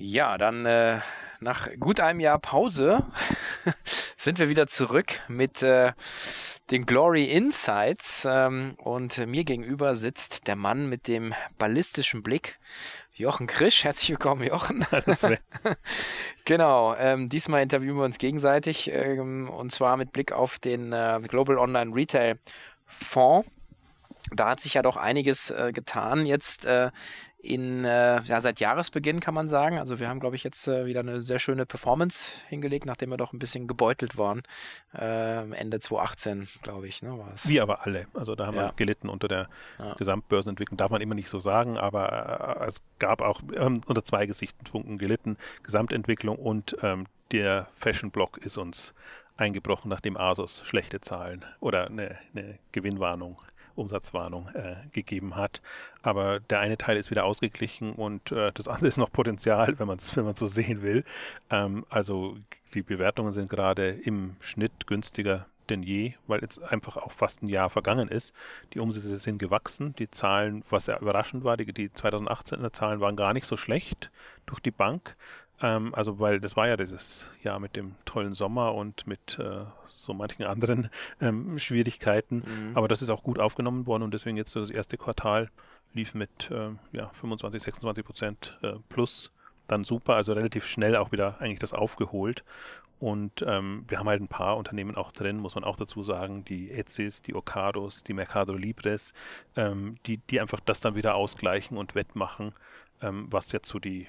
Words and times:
Ja, 0.00 0.38
dann 0.38 0.64
äh, 0.64 1.00
nach 1.40 1.68
gut 1.80 1.98
einem 1.98 2.20
Jahr 2.20 2.38
Pause 2.38 3.04
sind 4.16 4.38
wir 4.38 4.48
wieder 4.48 4.68
zurück 4.68 5.18
mit 5.26 5.60
äh, 5.64 5.92
den 6.70 6.86
Glory 6.86 7.24
Insights. 7.24 8.24
Ähm, 8.24 8.76
und 8.78 9.18
mir 9.26 9.42
gegenüber 9.42 9.96
sitzt 9.96 10.46
der 10.46 10.54
Mann 10.54 10.88
mit 10.88 11.08
dem 11.08 11.34
ballistischen 11.58 12.22
Blick, 12.22 12.60
Jochen 13.16 13.48
Krisch. 13.48 13.82
Herzlich 13.82 14.10
willkommen, 14.10 14.46
Jochen. 14.46 14.86
genau, 16.44 16.94
ähm, 16.94 17.28
diesmal 17.28 17.64
interviewen 17.64 17.96
wir 17.96 18.04
uns 18.04 18.18
gegenseitig 18.18 18.92
ähm, 18.92 19.50
und 19.50 19.72
zwar 19.72 19.96
mit 19.96 20.12
Blick 20.12 20.30
auf 20.30 20.60
den 20.60 20.92
äh, 20.92 21.18
Global 21.26 21.58
Online 21.58 21.92
Retail 21.92 22.38
Fonds. 22.86 23.48
Da 24.30 24.50
hat 24.50 24.60
sich 24.60 24.74
ja 24.74 24.82
doch 24.82 24.96
einiges 24.96 25.50
äh, 25.50 25.72
getan 25.72 26.24
jetzt 26.24 26.66
äh, 26.66 26.92
in, 27.48 27.84
äh, 27.84 28.20
ja, 28.22 28.40
seit 28.40 28.60
Jahresbeginn 28.60 29.20
kann 29.20 29.32
man 29.32 29.48
sagen. 29.48 29.78
Also 29.78 29.98
wir 29.98 30.08
haben, 30.08 30.20
glaube 30.20 30.36
ich, 30.36 30.44
jetzt 30.44 30.68
äh, 30.68 30.84
wieder 30.84 31.00
eine 31.00 31.22
sehr 31.22 31.38
schöne 31.38 31.64
Performance 31.64 32.42
hingelegt, 32.48 32.84
nachdem 32.84 33.10
wir 33.10 33.16
doch 33.16 33.32
ein 33.32 33.38
bisschen 33.38 33.66
gebeutelt 33.66 34.18
waren. 34.18 34.42
Äh, 34.94 35.50
Ende 35.52 35.80
2018, 35.80 36.48
glaube 36.62 36.86
ich, 36.88 37.02
ne, 37.02 37.18
war 37.18 37.32
es. 37.34 37.48
Wie 37.48 37.60
aber 37.60 37.86
alle. 37.86 38.06
Also 38.12 38.34
da 38.34 38.46
haben 38.46 38.56
ja. 38.56 38.66
wir 38.66 38.72
gelitten 38.76 39.08
unter 39.08 39.28
der 39.28 39.48
ja. 39.78 39.94
Gesamtbörsenentwicklung. 39.94 40.76
Darf 40.76 40.90
man 40.90 41.00
immer 41.00 41.14
nicht 41.14 41.30
so 41.30 41.40
sagen, 41.40 41.78
aber 41.78 42.60
äh, 42.60 42.66
es 42.66 42.82
gab 42.98 43.22
auch 43.22 43.40
ähm, 43.54 43.80
unter 43.86 44.04
zwei 44.04 44.26
Gesichtspunkten 44.26 44.98
gelitten. 44.98 45.38
Gesamtentwicklung 45.62 46.36
und 46.36 46.76
ähm, 46.82 47.06
der 47.32 47.68
Fashion-Block 47.76 48.38
ist 48.38 48.58
uns 48.58 48.94
eingebrochen, 49.38 49.88
nachdem 49.88 50.16
Asus 50.16 50.62
schlechte 50.64 51.00
Zahlen 51.00 51.44
oder 51.60 51.86
eine, 51.86 52.18
eine 52.34 52.58
Gewinnwarnung 52.72 53.38
Umsatzwarnung 53.78 54.48
äh, 54.54 54.76
gegeben 54.92 55.36
hat. 55.36 55.62
Aber 56.02 56.40
der 56.40 56.60
eine 56.60 56.76
Teil 56.76 56.96
ist 56.96 57.10
wieder 57.10 57.24
ausgeglichen 57.24 57.92
und 57.92 58.32
äh, 58.32 58.52
das 58.52 58.68
andere 58.68 58.88
ist 58.88 58.98
noch 58.98 59.10
Potenzial, 59.10 59.78
wenn 59.78 59.86
man 59.86 59.98
es 59.98 60.16
wenn 60.16 60.34
so 60.34 60.46
sehen 60.46 60.82
will. 60.82 61.04
Ähm, 61.50 61.84
also 61.88 62.36
die 62.74 62.82
Bewertungen 62.82 63.32
sind 63.32 63.48
gerade 63.48 63.90
im 63.90 64.36
Schnitt 64.40 64.86
günstiger 64.86 65.46
denn 65.68 65.82
je, 65.82 66.14
weil 66.26 66.40
jetzt 66.40 66.62
einfach 66.62 66.96
auch 66.96 67.12
fast 67.12 67.42
ein 67.42 67.48
Jahr 67.48 67.70
vergangen 67.70 68.08
ist. 68.08 68.32
Die 68.72 68.80
Umsätze 68.80 69.18
sind 69.18 69.38
gewachsen, 69.38 69.94
die 69.98 70.10
Zahlen, 70.10 70.64
was 70.68 70.86
ja 70.86 70.98
überraschend 70.98 71.44
war, 71.44 71.56
die, 71.56 71.72
die 71.72 71.90
2018er 71.90 72.72
Zahlen 72.72 73.00
waren 73.00 73.16
gar 73.16 73.32
nicht 73.32 73.46
so 73.46 73.56
schlecht 73.56 74.10
durch 74.46 74.60
die 74.60 74.70
Bank. 74.70 75.16
Ähm, 75.60 75.94
also, 75.94 76.18
weil 76.18 76.40
das 76.40 76.56
war 76.56 76.68
ja 76.68 76.76
dieses 76.76 77.26
Jahr 77.42 77.58
mit 77.58 77.76
dem 77.76 77.94
tollen 78.04 78.34
Sommer 78.34 78.74
und 78.74 79.06
mit 79.06 79.38
äh, 79.38 79.64
so 79.88 80.14
manchen 80.14 80.44
anderen 80.44 80.90
ähm, 81.20 81.58
Schwierigkeiten. 81.58 82.42
Mhm. 82.46 82.76
Aber 82.76 82.88
das 82.88 83.02
ist 83.02 83.10
auch 83.10 83.22
gut 83.22 83.38
aufgenommen 83.38 83.86
worden 83.86 84.02
und 84.02 84.14
deswegen 84.14 84.36
jetzt 84.36 84.52
so 84.52 84.60
das 84.60 84.70
erste 84.70 84.96
Quartal 84.96 85.50
lief 85.94 86.14
mit 86.14 86.50
äh, 86.50 86.70
ja, 86.92 87.08
25, 87.14 87.62
26 87.62 88.04
Prozent 88.04 88.58
äh, 88.62 88.74
plus 88.88 89.32
dann 89.66 89.84
super, 89.84 90.14
also 90.14 90.32
relativ 90.32 90.66
schnell 90.66 90.96
auch 90.96 91.12
wieder 91.12 91.40
eigentlich 91.40 91.58
das 91.58 91.72
aufgeholt. 91.72 92.42
Und 93.00 93.44
ähm, 93.46 93.84
wir 93.86 93.98
haben 93.98 94.08
halt 94.08 94.20
ein 94.20 94.28
paar 94.28 94.56
Unternehmen 94.56 94.96
auch 94.96 95.12
drin, 95.12 95.38
muss 95.38 95.54
man 95.54 95.62
auch 95.62 95.76
dazu 95.76 96.02
sagen, 96.02 96.44
die 96.44 96.72
Etsys, 96.72 97.22
die 97.22 97.34
Ocados, 97.34 98.02
die 98.02 98.12
Mercado 98.12 98.54
Libres, 98.54 99.12
ähm, 99.54 99.96
die, 100.06 100.16
die 100.16 100.40
einfach 100.40 100.58
das 100.60 100.80
dann 100.80 100.96
wieder 100.96 101.14
ausgleichen 101.14 101.76
und 101.76 101.94
wettmachen, 101.94 102.54
ähm, 103.00 103.28
was 103.30 103.52
jetzt 103.52 103.68
so 103.68 103.78
die 103.78 104.08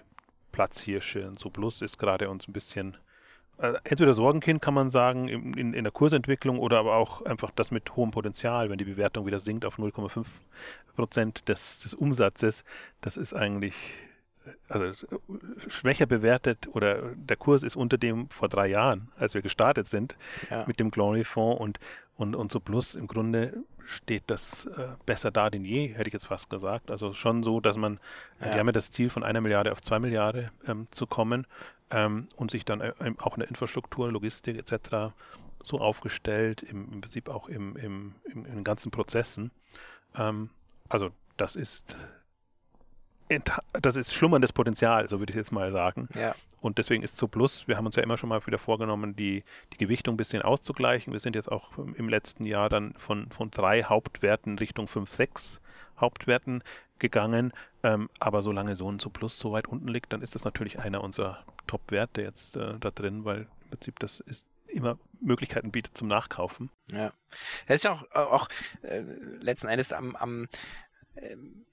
Platzhirsche 0.59 1.25
und 1.25 1.39
so 1.39 1.49
Plus 1.49 1.81
ist 1.81 1.97
gerade 1.97 2.29
uns 2.29 2.45
ein 2.45 2.52
bisschen 2.52 2.97
äh, 3.59 3.75
entweder 3.85 4.13
Sorgenkind 4.13 4.61
kann 4.61 4.73
man 4.73 4.89
sagen 4.89 5.29
in, 5.29 5.73
in, 5.73 5.83
der 5.85 5.91
Kursentwicklung 5.93 6.59
oder 6.59 6.79
aber 6.79 6.95
auch 6.95 7.21
einfach 7.21 7.49
das 7.51 7.71
mit 7.71 7.95
hohem 7.95 8.11
Potenzial, 8.11 8.69
wenn 8.69 8.77
die 8.77 8.83
Bewertung 8.83 9.25
wieder 9.25 9.39
sinkt 9.39 9.63
auf 9.63 9.77
0,5 9.79 10.25
Prozent 10.97 11.47
des, 11.47 11.79
des 11.79 11.93
Umsatzes, 11.93 12.66
das 12.99 13.16
ist 13.16 13.33
eigentlich 13.33 13.73
also 14.67 15.08
schwächer 15.67 16.05
bewertet 16.05 16.67
oder 16.72 17.14
der 17.16 17.38
Kurs 17.38 17.64
ist 17.64 17.75
unter 17.75 17.97
dem 17.97 18.30
vor 18.30 18.50
drei 18.50 18.67
Jahren, 18.67 19.11
als 19.17 19.33
wir 19.33 19.41
gestartet 19.41 19.88
sind 19.88 20.16
ja. 20.50 20.66
mit 20.67 20.80
dem 20.80 20.91
Glory 20.91 21.23
Fonds 21.23 21.61
und 21.61 21.80
und, 22.19 22.36
und 22.36 22.52
so 22.52 22.59
plus 22.59 22.95
im 22.95 23.08
Grunde 23.08 23.64
steht 23.85 24.23
das 24.28 24.66
äh, 24.66 24.90
besser 25.06 25.31
da 25.31 25.50
denn 25.50 25.63
je, 25.63 25.88
hätte 25.88 26.09
ich 26.09 26.13
jetzt 26.13 26.28
fast 26.28 26.50
gesagt. 26.50 26.91
Also 26.91 27.13
schon 27.13 27.44
so, 27.44 27.62
dass 27.62 27.78
man, 27.78 27.97
äh, 28.40 28.46
ja. 28.47 28.51
die 28.51 28.59
haben 28.59 28.68
ja 28.68 28.73
das 28.73 28.91
Ziel 28.91 29.09
von 29.09 29.23
einer 29.23 29.40
Milliarde 29.40 29.72
auf 29.72 29.81
zwei 29.81 30.00
Milliarden 30.00 30.50
ähm, 30.68 30.88
zu 30.91 31.07
kommen 31.07 31.47
ähm, 31.91 32.28
und 32.35 32.52
sich 32.52 32.66
dann 32.66 32.81
äh, 32.81 32.94
auch 33.19 33.35
in 33.35 33.40
der 33.40 33.47
Infrastruktur, 33.47 34.12
Logistik 34.12 34.57
etc. 34.57 35.13
so 35.63 35.79
aufgestellt, 35.79 36.62
im, 36.62 36.91
im 36.91 37.02
Prinzip 37.02 37.29
auch 37.29 37.47
im, 37.47 37.78
im, 37.78 38.16
im, 38.25 38.46
in 38.46 38.56
den 38.56 38.63
ganzen 38.66 38.91
Prozessen. 38.91 39.52
Ähm, 40.13 40.50
also 40.90 41.12
das 41.38 41.56
ist 41.56 41.96
das 43.73 43.95
ist 43.95 44.13
schlummerndes 44.13 44.53
Potenzial, 44.53 45.07
so 45.07 45.19
würde 45.19 45.31
ich 45.31 45.38
jetzt 45.38 45.51
mal 45.51 45.72
sagen. 45.72 46.09
Ja. 46.16 46.35
Und 46.62 46.78
deswegen 46.78 47.03
ist 47.03 47.17
zu 47.17 47.28
Plus, 47.28 47.67
wir 47.67 47.78
haben 47.78 47.85
uns 47.85 47.95
ja 47.95 48.03
immer 48.03 48.17
schon 48.17 48.29
mal 48.29 48.45
wieder 48.45 48.57
vorgenommen, 48.57 49.16
die, 49.16 49.44
die 49.73 49.78
Gewichtung 49.78 50.16
ein 50.16 50.17
bisschen 50.17 50.41
auszugleichen. 50.41 51.13
Wir 51.13 51.19
sind 51.19 51.35
jetzt 51.35 51.51
auch 51.51 51.78
im 51.78 52.09
letzten 52.09 52.44
Jahr 52.45 52.69
dann 52.69 52.94
von, 52.97 53.29
von 53.31 53.51
drei 53.51 53.84
Hauptwerten 53.84 54.57
Richtung 54.57 54.88
fünf, 54.88 55.13
sechs 55.13 55.62
Hauptwerten 56.00 56.63
gegangen. 56.97 57.53
Ähm, 57.84 58.09
aber 58.19 58.41
solange 58.41 58.75
so 58.75 58.91
ein 58.91 59.00
zu 59.00 59.09
Plus 59.09 59.38
so 59.38 59.51
weit 59.51 59.67
unten 59.67 59.88
liegt, 59.88 60.11
dann 60.11 60.22
ist 60.22 60.35
das 60.35 60.44
natürlich 60.44 60.79
einer 60.79 61.01
unserer 61.01 61.46
Top-Werte 61.67 62.22
jetzt 62.22 62.57
äh, 62.57 62.79
da 62.79 62.91
drin, 62.91 63.25
weil 63.25 63.47
im 63.63 63.69
Prinzip 63.69 64.00
das 64.00 64.19
ist 64.19 64.47
immer 64.67 64.97
Möglichkeiten 65.22 65.72
bietet 65.72 65.97
zum 65.97 66.07
Nachkaufen. 66.07 66.69
Ja. 66.91 67.13
Das 67.67 67.75
ist 67.75 67.84
ja 67.84 67.94
auch, 67.94 68.03
auch 68.13 68.50
äh, 68.81 69.01
letzten 69.40 69.67
Endes 69.67 69.94
am, 69.94 70.16
am 70.16 70.47
ähm, 71.16 71.66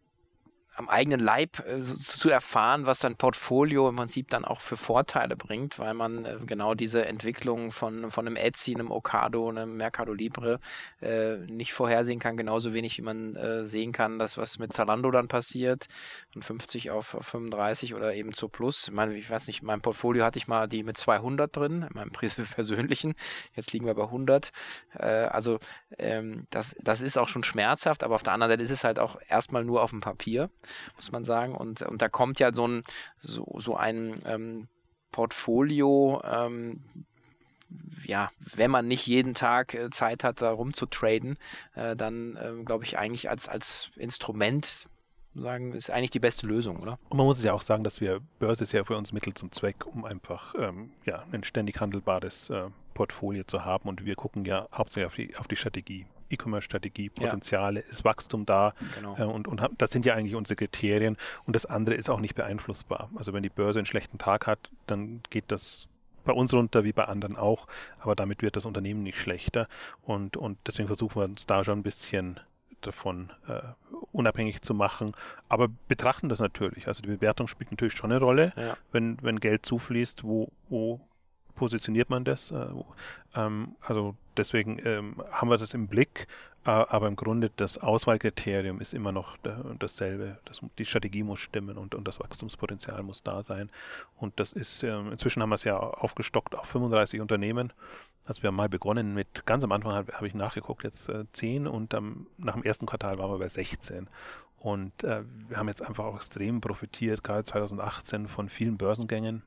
am 0.76 0.88
eigenen 0.88 1.20
Leib 1.20 1.60
äh, 1.66 1.80
zu 1.80 2.28
erfahren, 2.28 2.86
was 2.86 3.00
sein 3.00 3.16
Portfolio 3.16 3.88
im 3.88 3.96
Prinzip 3.96 4.28
dann 4.28 4.44
auch 4.44 4.60
für 4.60 4.76
Vorteile 4.76 5.34
bringt, 5.34 5.78
weil 5.78 5.94
man 5.94 6.24
äh, 6.24 6.36
genau 6.46 6.74
diese 6.74 7.06
Entwicklung 7.06 7.72
von, 7.72 8.10
von 8.10 8.26
einem 8.26 8.36
Etsy, 8.36 8.74
einem 8.74 8.90
Ocado, 8.90 9.48
einem 9.48 9.76
Mercado 9.76 10.12
Libre 10.12 10.60
äh, 11.00 11.36
nicht 11.46 11.72
vorhersehen 11.72 12.18
kann, 12.18 12.36
genauso 12.36 12.74
wenig 12.74 12.98
wie 12.98 13.02
man 13.02 13.36
äh, 13.36 13.64
sehen 13.64 13.92
kann, 13.92 14.18
dass 14.18 14.36
was 14.36 14.58
mit 14.58 14.72
Zalando 14.74 15.10
dann 15.10 15.28
passiert, 15.28 15.86
von 16.30 16.42
50 16.42 16.90
auf, 16.90 17.14
auf 17.14 17.26
35 17.26 17.94
oder 17.94 18.14
eben 18.14 18.34
zu 18.34 18.48
Plus. 18.48 18.88
Ich 18.88 18.94
meine, 18.94 19.14
ich 19.14 19.30
weiß 19.30 19.46
nicht, 19.46 19.60
in 19.60 19.66
meinem 19.66 19.82
Portfolio 19.82 20.24
hatte 20.24 20.38
ich 20.38 20.46
mal 20.46 20.68
die 20.68 20.82
mit 20.82 20.98
200 20.98 21.56
drin, 21.56 21.86
in 21.88 21.94
meinem 21.94 22.10
persönlichen, 22.54 23.14
jetzt 23.54 23.72
liegen 23.72 23.86
wir 23.86 23.94
bei 23.94 24.04
100. 24.04 24.52
Äh, 24.98 25.06
also 25.06 25.58
ähm, 25.98 26.46
das, 26.50 26.76
das 26.82 27.00
ist 27.00 27.16
auch 27.16 27.28
schon 27.28 27.44
schmerzhaft, 27.44 28.02
aber 28.02 28.14
auf 28.14 28.22
der 28.22 28.34
anderen 28.34 28.50
Seite 28.52 28.62
ist 28.62 28.70
es 28.70 28.84
halt 28.84 28.98
auch 28.98 29.16
erstmal 29.28 29.64
nur 29.64 29.82
auf 29.82 29.90
dem 29.90 30.00
Papier 30.00 30.50
muss 30.96 31.12
man 31.12 31.24
sagen. 31.24 31.54
Und, 31.54 31.82
und 31.82 32.02
da 32.02 32.08
kommt 32.08 32.40
ja 32.40 32.52
so 32.52 32.66
ein, 32.66 32.82
so, 33.20 33.46
so 33.58 33.76
ein 33.76 34.22
ähm, 34.26 34.68
Portfolio, 35.12 36.22
ähm, 36.24 36.82
ja, 38.04 38.30
wenn 38.54 38.70
man 38.70 38.86
nicht 38.86 39.06
jeden 39.06 39.34
Tag 39.34 39.74
äh, 39.74 39.90
Zeit 39.90 40.24
hat, 40.24 40.40
da 40.40 40.50
rumzutraden, 40.50 41.38
äh, 41.74 41.96
dann 41.96 42.36
äh, 42.36 42.62
glaube 42.64 42.84
ich 42.84 42.98
eigentlich 42.98 43.28
als, 43.28 43.48
als 43.48 43.90
Instrument 43.96 44.86
sagen, 45.34 45.72
ist 45.72 45.90
eigentlich 45.90 46.10
die 46.10 46.20
beste 46.20 46.46
Lösung, 46.46 46.78
oder? 46.78 46.98
Und 47.08 47.18
man 47.18 47.26
muss 47.26 47.38
es 47.38 47.44
ja 47.44 47.52
auch 47.52 47.62
sagen, 47.62 47.84
dass 47.84 48.00
wir, 48.00 48.20
Börse 48.38 48.64
ist 48.64 48.72
ja 48.72 48.84
für 48.84 48.96
uns 48.96 49.12
Mittel 49.12 49.34
zum 49.34 49.52
Zweck, 49.52 49.86
um 49.86 50.04
einfach 50.04 50.54
ähm, 50.58 50.92
ja, 51.04 51.24
ein 51.32 51.44
ständig 51.44 51.80
handelbares 51.80 52.50
äh, 52.50 52.68
Portfolio 52.94 53.44
zu 53.44 53.64
haben 53.64 53.88
und 53.88 54.04
wir 54.04 54.14
gucken 54.14 54.44
ja 54.44 54.68
hauptsächlich 54.72 55.06
auf 55.06 55.14
die, 55.14 55.36
auf 55.36 55.48
die 55.48 55.56
Strategie. 55.56 56.06
E-Commerce-Strategie, 56.30 57.10
Potenziale, 57.10 57.80
ja. 57.80 57.86
ist 57.86 58.04
Wachstum 58.04 58.46
da 58.46 58.74
genau. 58.94 59.16
äh, 59.16 59.22
und, 59.22 59.48
und 59.48 59.62
das 59.78 59.90
sind 59.90 60.04
ja 60.04 60.14
eigentlich 60.14 60.34
unsere 60.34 60.56
Kriterien 60.56 61.16
und 61.44 61.54
das 61.54 61.66
andere 61.66 61.94
ist 61.94 62.08
auch 62.08 62.20
nicht 62.20 62.34
beeinflussbar. 62.34 63.10
Also 63.16 63.32
wenn 63.32 63.42
die 63.42 63.48
Börse 63.48 63.78
einen 63.78 63.86
schlechten 63.86 64.18
Tag 64.18 64.46
hat, 64.46 64.70
dann 64.86 65.20
geht 65.30 65.44
das 65.48 65.88
bei 66.24 66.32
uns 66.32 66.52
runter 66.52 66.84
wie 66.84 66.92
bei 66.92 67.04
anderen 67.04 67.36
auch, 67.36 67.66
aber 68.00 68.16
damit 68.16 68.42
wird 68.42 68.56
das 68.56 68.66
Unternehmen 68.66 69.02
nicht 69.02 69.18
schlechter 69.18 69.68
und, 70.02 70.36
und 70.36 70.58
deswegen 70.66 70.88
versuchen 70.88 71.14
wir 71.20 71.24
uns 71.24 71.46
da 71.46 71.62
schon 71.64 71.78
ein 71.78 71.84
bisschen 71.84 72.40
davon 72.80 73.32
äh, 73.48 73.60
unabhängig 74.12 74.62
zu 74.62 74.74
machen, 74.74 75.14
aber 75.48 75.68
betrachten 75.88 76.28
das 76.28 76.40
natürlich. 76.40 76.86
Also 76.88 77.02
die 77.02 77.08
Bewertung 77.08 77.48
spielt 77.48 77.70
natürlich 77.70 77.94
schon 77.94 78.12
eine 78.12 78.20
Rolle, 78.20 78.52
ja. 78.56 78.76
wenn, 78.92 79.18
wenn 79.22 79.40
Geld 79.40 79.66
zufließt, 79.66 80.24
wo, 80.24 80.50
wo 80.68 81.00
positioniert 81.54 82.10
man 82.10 82.24
das? 82.24 82.50
Äh, 82.50 82.66
ähm, 83.34 83.76
also 83.80 84.14
deswegen 84.36 84.80
ähm, 84.84 85.22
haben 85.30 85.48
wir 85.48 85.56
das 85.56 85.74
im 85.74 85.88
Blick, 85.88 86.26
aber 86.66 87.06
im 87.06 87.14
Grunde 87.14 87.50
das 87.54 87.78
Auswahlkriterium 87.78 88.80
ist 88.80 88.92
immer 88.92 89.12
noch 89.12 89.36
dasselbe. 89.78 90.38
Das, 90.46 90.60
die 90.78 90.84
Strategie 90.84 91.22
muss 91.22 91.38
stimmen 91.38 91.78
und, 91.78 91.94
und 91.94 92.08
das 92.08 92.18
Wachstumspotenzial 92.18 93.04
muss 93.04 93.22
da 93.22 93.44
sein. 93.44 93.70
Und 94.16 94.40
das 94.40 94.52
ist, 94.52 94.82
ähm, 94.82 95.12
inzwischen 95.12 95.42
haben 95.42 95.50
wir 95.50 95.54
es 95.54 95.62
ja 95.62 95.78
aufgestockt 95.78 96.56
auf 96.56 96.66
35 96.66 97.20
Unternehmen. 97.20 97.72
Also 98.24 98.42
wir 98.42 98.48
haben 98.48 98.56
mal 98.56 98.68
begonnen 98.68 99.14
mit, 99.14 99.46
ganz 99.46 99.62
am 99.62 99.70
Anfang 99.70 99.92
habe 99.92 100.12
hab 100.12 100.22
ich 100.22 100.34
nachgeguckt, 100.34 100.82
jetzt 100.82 101.08
äh, 101.08 101.24
10 101.30 101.68
und 101.68 101.94
ähm, 101.94 102.26
nach 102.36 102.54
dem 102.54 102.64
ersten 102.64 102.86
Quartal 102.86 103.18
waren 103.18 103.30
wir 103.30 103.38
bei 103.38 103.48
16. 103.48 104.08
Und 104.58 105.04
äh, 105.04 105.22
wir 105.48 105.58
haben 105.58 105.68
jetzt 105.68 105.82
einfach 105.82 106.04
auch 106.04 106.16
extrem 106.16 106.60
profitiert, 106.60 107.22
gerade 107.22 107.44
2018 107.44 108.26
von 108.26 108.48
vielen 108.48 108.76
Börsengängen, 108.76 109.44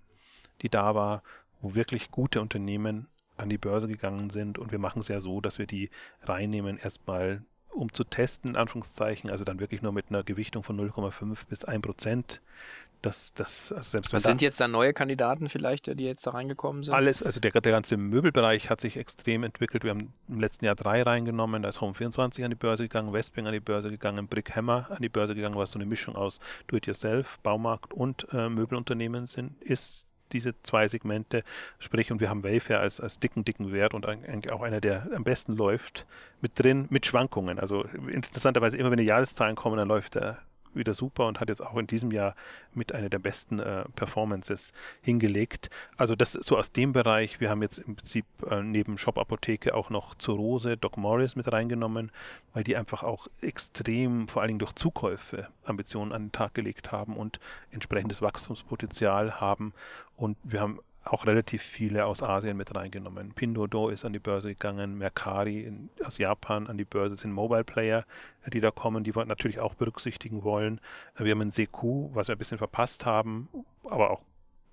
die 0.61 0.69
da 0.69 0.95
war, 0.95 1.23
wo 1.59 1.75
wirklich 1.75 2.11
gute 2.11 2.39
Unternehmen 2.39 3.07
an 3.39 3.49
die 3.49 3.57
Börse 3.57 3.87
gegangen 3.87 4.29
sind 4.29 4.57
und 4.57 4.71
wir 4.71 4.79
machen 4.79 4.99
es 4.99 5.07
ja 5.07 5.19
so, 5.21 5.41
dass 5.41 5.59
wir 5.59 5.65
die 5.65 5.89
reinnehmen 6.23 6.77
erstmal 6.77 7.43
um 7.71 7.93
zu 7.93 8.03
testen, 8.03 8.51
in 8.51 8.55
Anführungszeichen, 8.57 9.29
also 9.29 9.43
dann 9.43 9.59
wirklich 9.59 9.81
nur 9.81 9.91
mit 9.91 10.07
einer 10.09 10.23
Gewichtung 10.23 10.63
von 10.63 10.79
0,5 10.79 11.45
bis 11.47 11.63
1 11.63 11.81
Prozent 11.81 12.41
Das, 13.01 13.33
das, 13.33 13.71
also 13.71 13.91
selbst 13.91 14.11
Was 14.11 14.23
sind 14.23 14.41
jetzt 14.41 14.59
da 14.59 14.67
neue 14.67 14.91
Kandidaten 14.91 15.47
vielleicht, 15.47 15.87
die 15.87 16.03
jetzt 16.03 16.27
da 16.27 16.31
reingekommen 16.31 16.83
sind? 16.83 16.93
Alles, 16.93 17.23
also 17.23 17.39
der, 17.39 17.51
der 17.51 17.71
ganze 17.71 17.95
Möbelbereich 17.95 18.69
hat 18.69 18.81
sich 18.81 18.97
extrem 18.97 19.43
entwickelt. 19.43 19.83
Wir 19.85 19.91
haben 19.91 20.11
im 20.27 20.41
letzten 20.41 20.65
Jahr 20.65 20.75
drei 20.75 21.03
reingenommen. 21.03 21.61
Da 21.63 21.69
ist 21.69 21.79
Home24 21.79 22.43
an 22.43 22.49
die 22.49 22.57
Börse 22.57 22.83
gegangen, 22.83 23.13
Westwing 23.13 23.47
an 23.47 23.53
die 23.53 23.61
Börse 23.61 23.89
gegangen, 23.89 24.27
Brick 24.27 24.53
Hammer 24.55 24.87
an 24.89 25.01
die 25.01 25.07
Börse 25.07 25.33
gegangen, 25.33 25.55
was 25.55 25.71
so 25.71 25.79
eine 25.79 25.85
Mischung 25.85 26.17
aus 26.17 26.39
Do-it-yourself, 26.67 27.39
Baumarkt 27.41 27.93
und 27.93 28.27
äh, 28.33 28.49
Möbelunternehmen 28.49 29.27
sind, 29.27 29.61
ist 29.63 30.08
diese 30.33 30.53
zwei 30.63 30.87
Segmente, 30.87 31.43
sprich, 31.79 32.11
und 32.11 32.21
wir 32.21 32.29
haben 32.29 32.43
Wayfair 32.43 32.79
als, 32.79 32.99
als 32.99 33.19
dicken, 33.19 33.45
dicken 33.45 33.71
Wert 33.71 33.93
und 33.93 34.05
eigentlich 34.05 34.51
auch 34.51 34.61
einer, 34.61 34.81
der 34.81 35.07
am 35.13 35.23
besten 35.23 35.55
läuft, 35.55 36.05
mit 36.41 36.57
drin, 36.59 36.87
mit 36.89 37.05
Schwankungen. 37.05 37.59
Also 37.59 37.83
interessanterweise 38.11 38.77
immer, 38.77 38.91
wenn 38.91 38.97
die 38.97 39.05
Jahreszahlen 39.05 39.55
kommen, 39.55 39.77
dann 39.77 39.87
läuft 39.87 40.15
der 40.15 40.39
wieder 40.73 40.93
super 40.93 41.27
und 41.27 41.39
hat 41.39 41.49
jetzt 41.49 41.61
auch 41.61 41.77
in 41.77 41.87
diesem 41.87 42.11
Jahr 42.11 42.35
mit 42.73 42.93
einer 42.93 43.09
der 43.09 43.19
besten 43.19 43.59
äh, 43.59 43.85
Performances 43.95 44.73
hingelegt. 45.01 45.69
Also 45.97 46.15
das 46.15 46.33
so 46.33 46.57
aus 46.57 46.71
dem 46.71 46.93
Bereich. 46.93 47.39
Wir 47.39 47.49
haben 47.49 47.61
jetzt 47.61 47.79
im 47.79 47.95
Prinzip 47.95 48.25
äh, 48.49 48.61
neben 48.61 48.97
Shop 48.97 49.17
Apotheke 49.17 49.73
auch 49.73 49.89
noch 49.89 50.15
Zurose, 50.15 50.77
Doc 50.77 50.97
Morris 50.97 51.35
mit 51.35 51.51
reingenommen, 51.51 52.11
weil 52.53 52.63
die 52.63 52.75
einfach 52.75 53.03
auch 53.03 53.27
extrem, 53.41 54.27
vor 54.27 54.41
allen 54.41 54.49
Dingen 54.49 54.59
durch 54.59 54.73
Zukäufe, 54.73 55.47
Ambitionen 55.63 56.11
an 56.11 56.25
den 56.25 56.31
Tag 56.31 56.53
gelegt 56.53 56.91
haben 56.91 57.15
und 57.15 57.39
entsprechendes 57.71 58.21
Wachstumspotenzial 58.21 59.39
haben. 59.39 59.73
Und 60.15 60.37
wir 60.43 60.61
haben 60.61 60.79
auch 61.03 61.25
relativ 61.25 61.61
viele 61.61 62.05
aus 62.05 62.21
Asien 62.21 62.57
mit 62.57 62.75
reingenommen. 62.75 63.33
Pinduoduo 63.33 63.89
ist 63.89 64.05
an 64.05 64.13
die 64.13 64.19
Börse 64.19 64.49
gegangen, 64.49 64.97
Mercari 64.97 65.61
in, 65.61 65.89
aus 66.05 66.17
Japan 66.17 66.67
an 66.67 66.77
die 66.77 66.85
Börse 66.85 67.15
sind 67.15 67.31
Mobile 67.31 67.63
Player, 67.63 68.05
äh, 68.43 68.49
die 68.49 68.59
da 68.59 68.71
kommen, 68.71 69.03
die 69.03 69.15
wir 69.15 69.25
natürlich 69.25 69.59
auch 69.59 69.75
berücksichtigen 69.75 70.43
wollen. 70.43 70.79
Äh, 71.15 71.23
wir 71.25 71.31
haben 71.31 71.41
ein 71.41 71.51
Seku, 71.51 72.09
was 72.13 72.27
wir 72.27 72.35
ein 72.35 72.39
bisschen 72.39 72.57
verpasst 72.57 73.05
haben, 73.05 73.49
aber 73.85 74.11
auch 74.11 74.21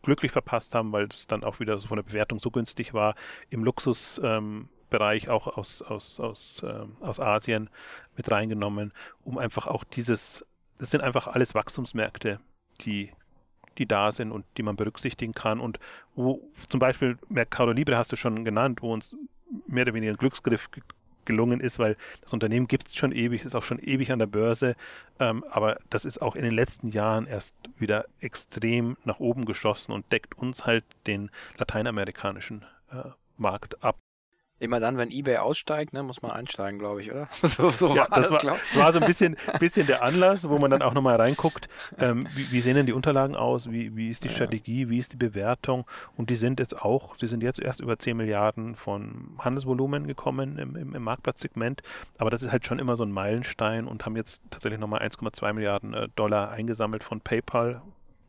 glücklich 0.02 0.32
verpasst 0.32 0.74
haben, 0.74 0.92
weil 0.92 1.06
es 1.06 1.26
dann 1.26 1.44
auch 1.44 1.60
wieder 1.60 1.78
so 1.78 1.88
von 1.88 1.96
der 1.96 2.04
Bewertung 2.04 2.38
so 2.38 2.50
günstig 2.50 2.94
war. 2.94 3.14
Im 3.50 3.64
Luxusbereich 3.64 5.24
ähm, 5.24 5.30
auch 5.30 5.46
aus, 5.46 5.82
aus, 5.82 6.20
aus, 6.20 6.62
ähm, 6.66 6.96
aus 7.00 7.18
Asien 7.18 7.70
mit 8.16 8.30
reingenommen, 8.30 8.92
um 9.24 9.38
einfach 9.38 9.66
auch 9.66 9.84
dieses, 9.84 10.44
das 10.78 10.90
sind 10.90 11.02
einfach 11.02 11.26
alles 11.28 11.54
Wachstumsmärkte, 11.54 12.40
die 12.82 13.12
die 13.78 13.86
da 13.86 14.12
sind 14.12 14.32
und 14.32 14.44
die 14.56 14.62
man 14.62 14.76
berücksichtigen 14.76 15.32
kann 15.32 15.60
und 15.60 15.78
wo 16.14 16.40
zum 16.68 16.80
Beispiel 16.80 17.18
Mercado 17.28 17.72
Libre 17.72 17.96
hast 17.96 18.12
du 18.12 18.16
schon 18.16 18.44
genannt, 18.44 18.82
wo 18.82 18.92
uns 18.92 19.14
mehr 19.66 19.82
oder 19.82 19.94
weniger 19.94 20.12
ein 20.12 20.16
Glücksgriff 20.16 20.68
gelungen 21.24 21.60
ist, 21.60 21.78
weil 21.78 21.96
das 22.22 22.32
Unternehmen 22.32 22.68
gibt 22.68 22.88
es 22.88 22.94
schon 22.94 23.12
ewig, 23.12 23.44
ist 23.44 23.54
auch 23.54 23.64
schon 23.64 23.78
ewig 23.78 24.12
an 24.12 24.18
der 24.18 24.26
Börse, 24.26 24.76
ähm, 25.18 25.44
aber 25.50 25.78
das 25.90 26.04
ist 26.04 26.22
auch 26.22 26.36
in 26.36 26.44
den 26.44 26.54
letzten 26.54 26.88
Jahren 26.88 27.26
erst 27.26 27.54
wieder 27.78 28.06
extrem 28.20 28.96
nach 29.04 29.18
oben 29.18 29.44
geschossen 29.44 29.92
und 29.92 30.10
deckt 30.12 30.38
uns 30.38 30.64
halt 30.64 30.84
den 31.06 31.30
lateinamerikanischen 31.58 32.64
äh, 32.90 33.10
Markt 33.36 33.82
ab. 33.84 33.98
Immer 34.58 34.80
dann, 34.80 34.96
wenn 34.96 35.10
eBay 35.10 35.36
aussteigt, 35.36 35.92
ne, 35.92 36.02
muss 36.02 36.22
man 36.22 36.30
einsteigen, 36.30 36.78
glaube 36.78 37.02
ich, 37.02 37.10
oder? 37.10 37.28
so, 37.42 37.68
so 37.68 37.88
ja, 37.88 38.08
war 38.10 38.20
das, 38.20 38.28
das, 38.30 38.44
war, 38.44 38.56
das 38.56 38.76
war 38.76 38.92
so 38.92 39.00
ein 39.00 39.06
bisschen, 39.06 39.36
bisschen 39.60 39.86
der 39.86 40.02
Anlass, 40.02 40.48
wo 40.48 40.58
man 40.58 40.70
dann 40.70 40.80
auch 40.80 40.94
nochmal 40.94 41.16
reinguckt, 41.16 41.68
ähm, 41.98 42.26
wie, 42.34 42.50
wie, 42.50 42.60
sehen 42.60 42.74
denn 42.74 42.86
die 42.86 42.94
Unterlagen 42.94 43.36
aus, 43.36 43.70
wie, 43.70 43.94
wie 43.96 44.08
ist 44.08 44.24
die 44.24 44.28
ja. 44.28 44.34
Strategie, 44.34 44.88
wie 44.88 44.96
ist 44.96 45.12
die 45.12 45.18
Bewertung? 45.18 45.84
Und 46.16 46.30
die 46.30 46.36
sind 46.36 46.58
jetzt 46.58 46.80
auch, 46.80 47.18
die 47.18 47.26
sind 47.26 47.42
jetzt 47.42 47.58
erst 47.58 47.80
über 47.80 47.98
10 47.98 48.16
Milliarden 48.16 48.76
von 48.76 49.36
Handelsvolumen 49.38 50.06
gekommen 50.06 50.58
im, 50.58 50.74
im, 50.74 50.94
im 50.94 51.02
Marktplatzsegment, 51.02 51.82
aber 52.16 52.30
das 52.30 52.42
ist 52.42 52.50
halt 52.50 52.64
schon 52.64 52.78
immer 52.78 52.96
so 52.96 53.04
ein 53.04 53.12
Meilenstein 53.12 53.86
und 53.86 54.06
haben 54.06 54.16
jetzt 54.16 54.40
tatsächlich 54.50 54.80
nochmal 54.80 55.02
1,2 55.02 55.52
Milliarden 55.52 55.92
äh, 55.92 56.08
Dollar 56.16 56.50
eingesammelt 56.50 57.04
von 57.04 57.20
PayPal, 57.20 57.82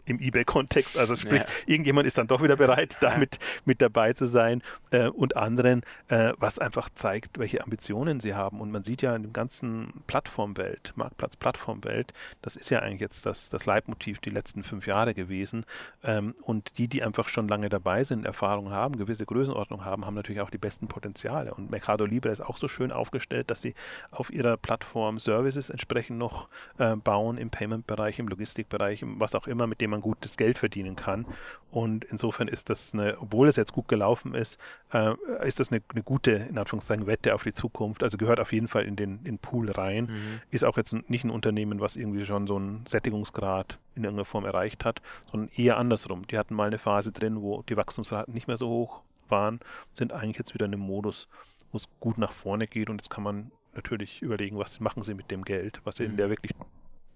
im 0.08 0.20
eBay-Kontext. 0.20 0.98
Also 0.98 1.16
sprich, 1.16 1.42
ja. 1.42 1.48
irgendjemand 1.66 2.08
ist 2.08 2.18
dann 2.18 2.28
doch 2.28 2.42
wieder 2.42 2.56
bereit, 2.56 2.98
damit 3.02 3.40
mit 3.66 3.82
dabei 3.82 4.14
zu 4.14 4.26
sein 4.26 4.64
äh, 4.92 5.08
und 5.08 5.36
anderen, 5.36 5.84
äh, 6.08 6.34
was 6.38 6.60
einfach 6.60 6.90
zeigt, 6.94 7.38
welche 7.38 7.64
Ambitionen 7.64 8.20
sie 8.20 8.34
haben. 8.34 8.62
Und 8.62 8.72
man 8.72 8.84
sieht 8.84 9.02
ja 9.02 9.16
in 9.16 9.24
dem 9.24 9.34
ganzen 9.34 9.94
Plattformwelt, 10.08 10.94
Marktplatz-Plattformwelt, 10.96 12.14
das 12.42 12.56
ist 12.56 12.70
ja 12.70 12.80
eigentlich 12.80 13.02
jetzt 13.02 13.26
das, 13.26 13.50
das 13.50 13.66
Leitmotiv 13.66 14.20
die 14.20 14.30
letzten 14.30 14.64
fünf 14.64 14.88
Jahre 14.88 15.14
gewesen. 15.14 15.66
Ähm, 16.04 16.36
und 16.42 16.78
die, 16.78 16.88
die 16.88 17.04
einfach 17.04 17.28
schon 17.28 17.48
lange 17.48 17.70
dabei 17.70 18.04
sind, 18.04 18.26
Erfahrungen 18.26 18.72
haben, 18.72 18.98
gewisse 18.98 19.26
Größenordnung 19.26 19.84
haben, 19.84 20.06
haben 20.06 20.16
natürlich 20.16 20.42
auch 20.42 20.50
die 20.50 20.58
besten 20.58 20.88
Potenziale. 20.88 21.54
Und 21.54 21.70
Mercado 21.70 22.06
Libre 22.06 22.32
ist 22.32 22.42
auch 22.42 22.58
so 22.58 22.68
schön 22.68 22.92
aufgestellt, 22.92 23.52
dass 23.52 23.62
sie 23.62 23.76
auf 24.12 24.32
ihrer 24.32 24.58
Plattform 24.58 25.20
Services 25.20 25.70
entsprechend 25.70 26.18
noch 26.18 26.48
äh, 26.78 26.96
bauen 26.96 27.38
im 27.38 27.50
Payment-Bereich, 27.50 28.20
im 28.20 28.28
Logistikbereich, 28.28 29.04
was 29.04 29.36
auch 29.36 29.48
immer, 29.48 29.68
mit 29.68 29.82
dem 29.82 29.92
man 29.92 29.97
man 29.98 30.02
gutes 30.02 30.38
Geld 30.38 30.58
verdienen 30.58 30.96
kann. 30.96 31.26
Und 31.70 32.06
insofern 32.06 32.48
ist 32.48 32.70
das 32.70 32.94
eine, 32.94 33.18
obwohl 33.20 33.48
es 33.48 33.56
jetzt 33.56 33.74
gut 33.74 33.88
gelaufen 33.88 34.34
ist, 34.34 34.58
äh, 34.94 35.14
ist 35.46 35.60
das 35.60 35.72
eine, 35.72 35.82
eine, 35.90 36.02
gute, 36.02 36.32
in 36.32 36.58
Anführungszeichen, 36.58 37.08
Wette 37.08 37.36
auf 37.36 37.44
die 37.44 37.54
Zukunft. 37.54 38.04
Also 38.04 38.18
gehört 38.18 38.40
auf 38.40 38.54
jeden 38.54 38.68
Fall 38.68 38.86
in 38.86 38.96
den, 38.96 39.18
in 39.20 39.24
den 39.24 39.38
Pool 39.40 39.70
rein. 39.70 40.06
Mhm. 40.06 40.42
Ist 40.50 40.64
auch 40.64 40.78
jetzt 40.78 40.94
nicht 41.10 41.26
ein 41.26 41.30
Unternehmen, 41.30 41.82
was 41.82 41.96
irgendwie 41.96 42.26
schon 42.26 42.48
so 42.48 42.56
einen 42.56 42.86
Sättigungsgrad 42.86 43.78
in 43.96 44.06
irgendeiner 44.06 44.26
Form 44.26 44.46
erreicht 44.46 44.86
hat, 44.86 45.02
sondern 45.30 45.50
eher 45.56 45.78
andersrum. 45.78 46.26
Die 46.28 46.38
hatten 46.38 46.56
mal 46.56 46.68
eine 46.68 46.80
Phase 46.80 47.12
drin, 47.12 47.42
wo 47.42 47.64
die 47.64 47.76
Wachstumsraten 47.76 48.34
nicht 48.34 48.48
mehr 48.48 48.58
so 48.58 48.70
hoch 48.70 49.02
waren, 49.30 49.60
sind 49.94 50.14
eigentlich 50.14 50.38
jetzt 50.38 50.54
wieder 50.54 50.66
in 50.66 50.74
einem 50.74 50.84
Modus, 50.84 51.28
wo 51.72 51.78
es 51.78 51.88
gut 52.00 52.18
nach 52.18 52.32
vorne 52.32 52.68
geht 52.68 52.90
und 52.90 53.02
jetzt 53.02 53.10
kann 53.10 53.24
man 53.24 53.52
natürlich 53.76 54.22
überlegen, 54.22 54.58
was 54.58 54.80
machen 54.80 55.04
sie 55.04 55.14
mit 55.14 55.32
dem 55.32 55.44
Geld, 55.44 55.82
was 55.84 56.00
mhm. 56.00 56.06
in 56.06 56.18
der 56.18 56.30
wirklich 56.30 56.54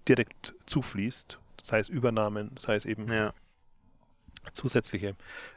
direkt 0.08 0.54
zufließt 0.66 1.38
sei 1.62 1.78
es 1.78 1.88
Übernahmen, 1.88 2.50
sei 2.58 2.76
es 2.76 2.84
eben 2.84 3.10
ja. 3.10 3.32
zusätzliche 4.52 5.14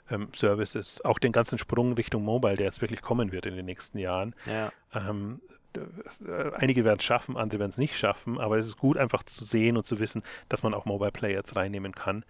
ähm, 0.10 0.30
Services, 0.34 1.04
auch 1.04 1.20
den 1.20 1.32
ganzen 1.32 1.58
Sprung 1.58 1.94
Richtung 1.94 2.24
Mobile, 2.24 2.56
der 2.56 2.68
jetzt 2.68 2.82
wirklich 2.82 3.02
kommen 3.02 3.32
wird 3.32 3.46
in 3.46 3.56
den 3.56 3.66
nächsten 3.66 3.98
Jahren. 3.98 4.34
Ja. 4.46 4.72
Ähm, 4.94 5.42
äh, 5.76 6.52
einige 6.56 6.86
werden 6.86 7.00
es 7.00 7.06
schaffen, 7.06 7.36
andere 7.36 7.60
werden 7.60 7.72
es 7.72 7.78
nicht 7.78 7.98
schaffen, 7.98 8.40
aber 8.40 8.58
es 8.58 8.68
ist 8.68 8.78
gut 8.78 8.98
einfach 8.98 9.24
zu 9.24 9.44
sehen 9.44 9.78
und 9.78 9.84
zu 9.84 10.00
wissen, 10.00 10.24
dass 10.48 10.64
man 10.64 10.74
auch 10.74 10.86
Mobile 10.86 11.12
Player 11.12 11.36
jetzt 11.36 11.56
reinnehmen 11.56 11.94
kann. 11.94 12.24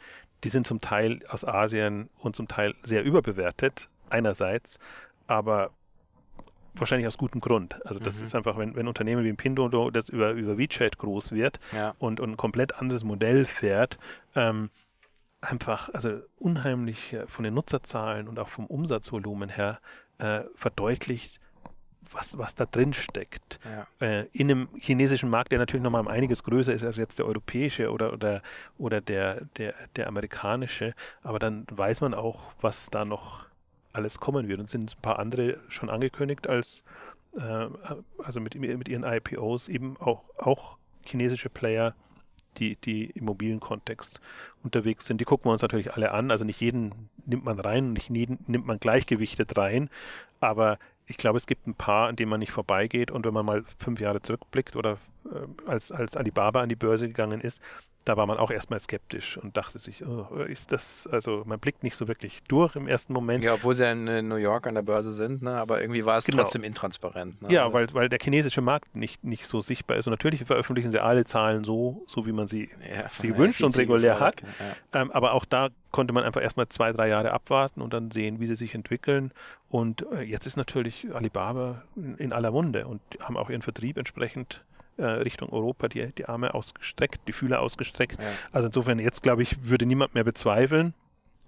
Die 0.43 0.49
sind 0.49 0.65
zum 0.65 0.81
Teil 0.81 1.21
aus 1.29 1.45
Asien 1.45 2.09
und 2.17 2.35
zum 2.35 2.47
Teil 2.47 2.73
sehr 2.81 3.03
überbewertet, 3.03 3.89
einerseits, 4.09 4.79
aber 5.27 5.71
wahrscheinlich 6.79 7.07
aus 7.07 7.17
gutem 7.17 7.41
Grund. 7.41 7.85
Also 7.85 7.99
das 7.99 8.19
mhm. 8.19 8.23
ist 8.25 8.35
einfach, 8.35 8.57
wenn, 8.57 8.75
wenn 8.75 8.87
Unternehmen 8.87 9.23
wie 9.23 9.33
Pinduoduo 9.33 9.91
das 9.91 10.09
über, 10.09 10.31
über 10.31 10.57
WeChat 10.57 10.97
groß 10.97 11.31
wird 11.31 11.59
ja. 11.73 11.95
und, 11.99 12.19
und 12.19 12.31
ein 12.31 12.37
komplett 12.37 12.75
anderes 12.79 13.03
Modell 13.03 13.45
fährt, 13.45 13.97
ähm, 14.35 14.69
einfach, 15.41 15.89
also 15.93 16.21
unheimlich 16.37 17.15
von 17.27 17.43
den 17.43 17.53
Nutzerzahlen 17.53 18.27
und 18.27 18.39
auch 18.39 18.47
vom 18.47 18.65
Umsatzvolumen 18.65 19.49
her 19.49 19.79
äh, 20.17 20.41
verdeutlicht, 20.55 21.39
was, 22.11 22.37
was 22.37 22.55
da 22.55 22.65
drin 22.65 22.93
steckt. 22.93 23.59
Ja. 23.65 23.87
Äh, 24.05 24.27
in 24.31 24.49
einem 24.49 24.69
chinesischen 24.77 25.29
Markt, 25.29 25.51
der 25.51 25.59
natürlich 25.59 25.83
nochmal 25.83 26.01
um 26.01 26.07
einiges 26.07 26.43
größer 26.43 26.73
ist 26.73 26.83
als 26.83 26.97
jetzt 26.97 27.19
der 27.19 27.25
europäische 27.25 27.91
oder, 27.91 28.13
oder, 28.13 28.41
oder 28.77 29.01
der, 29.01 29.45
der, 29.57 29.73
der 29.95 30.07
amerikanische, 30.07 30.93
aber 31.23 31.39
dann 31.39 31.65
weiß 31.69 32.01
man 32.01 32.13
auch, 32.13 32.53
was 32.61 32.89
da 32.89 33.05
noch 33.05 33.44
alles 33.95 34.19
kommen 34.19 34.47
wird. 34.47 34.59
Und 34.59 34.69
sind 34.69 34.95
ein 34.95 35.01
paar 35.01 35.19
andere 35.19 35.57
schon 35.67 35.89
angekündigt 35.89 36.47
als, 36.47 36.83
äh, 37.37 37.67
also 38.17 38.39
mit, 38.39 38.55
mit 38.55 38.87
ihren 38.87 39.03
IPOs 39.03 39.67
eben 39.67 39.97
auch, 39.97 40.23
auch 40.37 40.77
chinesische 41.05 41.49
Player, 41.49 41.95
die, 42.57 42.77
die 42.77 43.05
im 43.11 43.25
mobilen 43.25 43.59
Kontext 43.59 44.21
unterwegs 44.63 45.05
sind. 45.05 45.19
Die 45.19 45.25
gucken 45.25 45.45
wir 45.45 45.53
uns 45.53 45.61
natürlich 45.61 45.93
alle 45.93 46.11
an. 46.11 46.31
Also 46.31 46.45
nicht 46.45 46.61
jeden 46.61 47.09
nimmt 47.25 47.43
man 47.43 47.59
rein, 47.59 47.93
nicht 47.93 48.09
jeden 48.09 48.39
nimmt 48.47 48.65
man 48.65 48.79
gleichgewichtet 48.79 49.57
rein, 49.57 49.89
aber 50.39 50.77
ich 51.07 51.17
glaube, 51.17 51.37
es 51.37 51.47
gibt 51.47 51.67
ein 51.67 51.75
paar, 51.75 52.07
an 52.07 52.15
denen 52.15 52.29
man 52.29 52.39
nicht 52.39 52.51
vorbeigeht. 52.51 53.11
Und 53.11 53.25
wenn 53.25 53.33
man 53.33 53.45
mal 53.45 53.63
fünf 53.77 53.99
Jahre 53.99 54.21
zurückblickt 54.21 54.75
oder 54.75 54.97
äh, 55.25 55.69
als, 55.69 55.91
als 55.91 56.17
Alibaba 56.17 56.61
an 56.61 56.69
die 56.69 56.75
Börse 56.75 57.07
gegangen 57.07 57.41
ist, 57.41 57.61
da 58.05 58.17
war 58.17 58.27
man 58.27 58.37
auch 58.37 58.51
erstmal 58.51 58.79
skeptisch 58.79 59.37
und 59.37 59.57
dachte 59.57 59.79
sich, 59.79 60.05
oh, 60.05 60.27
ist 60.47 60.71
das, 60.71 61.07
also 61.11 61.41
man 61.45 61.59
blickt 61.59 61.83
nicht 61.83 61.95
so 61.95 62.07
wirklich 62.07 62.43
durch 62.43 62.75
im 62.75 62.87
ersten 62.87 63.13
Moment. 63.13 63.43
Ja, 63.43 63.55
obwohl 63.55 63.73
sie 63.73 63.83
ja 63.83 63.91
in 63.91 64.27
New 64.27 64.35
York 64.35 64.67
an 64.67 64.75
der 64.75 64.83
Börse 64.83 65.11
sind, 65.11 65.41
ne? 65.41 65.53
aber 65.53 65.81
irgendwie 65.81 66.05
war 66.05 66.17
es 66.17 66.25
genau. 66.25 66.43
trotzdem 66.43 66.63
intransparent. 66.63 67.41
Ne? 67.41 67.51
Ja, 67.51 67.73
weil, 67.73 67.91
weil 67.93 68.07
der 68.07 68.19
chinesische 68.21 68.61
Markt 68.61 68.95
nicht, 68.95 69.23
nicht 69.23 69.47
so 69.47 69.59
sichtbar 69.59 69.97
ist. 69.97 70.05
Und 70.05 70.11
natürlich 70.11 70.45
veröffentlichen 70.45 70.91
sie 70.91 71.01
alle 71.01 71.25
Zahlen 71.25 71.63
so, 71.63 72.03
so 72.07 72.27
wie 72.27 72.31
man 72.31 72.45
sie, 72.45 72.69
ja, 72.87 73.09
sie 73.09 73.35
wünscht 73.35 73.63
und 73.63 73.75
regulär 73.75 74.19
hat. 74.19 74.41
Ja. 74.93 75.01
Ähm, 75.01 75.11
aber 75.11 75.33
auch 75.33 75.45
da 75.45 75.69
konnte 75.91 76.13
man 76.13 76.23
einfach 76.23 76.43
erstmal 76.43 76.69
zwei, 76.69 76.93
drei 76.93 77.07
Jahre 77.07 77.31
abwarten 77.31 77.81
und 77.81 77.91
dann 77.91 78.11
sehen, 78.11 78.39
wie 78.39 78.45
sie 78.45 78.55
sich 78.55 78.75
entwickeln. 78.75 79.31
Und 79.69 80.05
äh, 80.11 80.21
jetzt 80.21 80.45
ist 80.45 80.57
natürlich 80.57 81.07
Alibaba 81.11 81.81
in, 81.95 82.17
in 82.17 82.33
aller 82.33 82.51
Munde 82.51 82.85
und 82.85 83.01
haben 83.19 83.35
auch 83.35 83.49
ihren 83.49 83.63
Vertrieb 83.63 83.97
entsprechend 83.97 84.61
äh, 84.97 85.05
Richtung 85.05 85.49
Europa 85.49 85.87
die, 85.87 86.11
die 86.13 86.25
Arme 86.25 86.53
ausgestreckt, 86.53 87.27
die 87.27 87.33
Fühler 87.33 87.61
ausgestreckt. 87.61 88.19
Ja. 88.19 88.27
Also 88.51 88.67
insofern 88.67 88.99
jetzt, 88.99 89.23
glaube 89.23 89.41
ich, 89.41 89.67
würde 89.67 89.85
niemand 89.85 90.13
mehr 90.15 90.23
bezweifeln, 90.23 90.93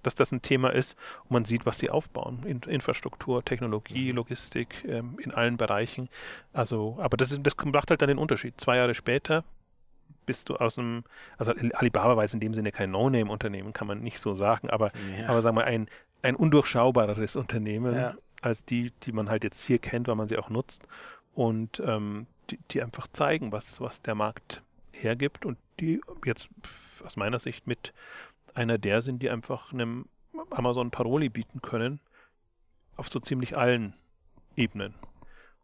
dass 0.04 0.16
das 0.16 0.32
ein 0.32 0.42
Thema 0.42 0.70
ist 0.70 0.98
und 1.24 1.32
man 1.32 1.46
sieht, 1.46 1.66
was 1.66 1.80
sie 1.80 1.90
aufbauen. 1.90 2.44
In, 2.46 2.62
Infrastruktur, 2.62 3.44
Technologie, 3.44 4.10
mhm. 4.10 4.18
Logistik, 4.18 4.86
ähm, 4.88 5.18
in 5.22 5.32
allen 5.32 5.58
Bereichen. 5.58 6.10
Also, 6.54 6.98
aber 7.00 7.18
das, 7.18 7.32
ist, 7.32 7.42
das 7.44 7.56
macht 7.66 7.90
halt 7.90 8.02
dann 8.02 8.10
den 8.10 8.18
Unterschied. 8.18 8.60
Zwei 8.60 8.78
Jahre 8.78 8.94
später 8.94 9.44
bist 10.26 10.50
du 10.50 10.56
aus 10.58 10.78
einem, 10.78 11.04
also 11.38 11.54
Alibaba 11.74 12.16
war 12.18 12.34
in 12.34 12.40
dem 12.40 12.54
Sinne 12.54 12.72
kein 12.72 12.92
No-Name-Unternehmen, 12.92 13.74
kann 13.74 13.88
man 13.88 14.02
nicht 14.02 14.20
so 14.20 14.36
sagen, 14.36 14.70
aber, 14.70 14.92
ja. 15.18 15.30
aber 15.30 15.42
sagen 15.42 15.58
wir 15.58 15.64
ein, 15.64 15.88
ein 16.22 16.36
undurchschaubareres 16.36 17.36
Unternehmen 17.36 17.96
ja. 17.96 18.16
als 18.42 18.66
die, 18.66 18.92
die 19.04 19.12
man 19.14 19.30
halt 19.30 19.44
jetzt 19.44 19.64
hier 19.64 19.80
kennt, 19.80 20.08
weil 20.08 20.16
man 20.16 20.28
sie 20.28 20.38
auch 20.38 20.50
nutzt 20.50 20.88
und 21.34 21.82
ähm, 21.86 22.28
die, 22.50 22.60
die 22.72 22.82
einfach 22.82 23.08
zeigen, 23.12 23.52
was, 23.52 23.82
was 23.82 24.02
der 24.02 24.16
Markt 24.16 24.62
hergibt 24.92 25.46
und 25.46 25.58
die 25.80 26.02
jetzt 26.26 26.50
aus 27.04 27.16
meiner 27.16 27.40
Sicht 27.40 27.68
mit 27.68 27.94
einer 28.54 28.78
der 28.78 29.02
sind, 29.02 29.22
die 29.22 29.30
einfach 29.30 29.72
einem 29.72 30.06
Amazon 30.50 30.92
Paroli 30.92 31.30
bieten 31.30 31.62
können 31.62 32.00
auf 32.96 33.10
so 33.10 33.20
ziemlich 33.20 33.56
allen 33.56 33.94
Ebenen. 34.56 34.96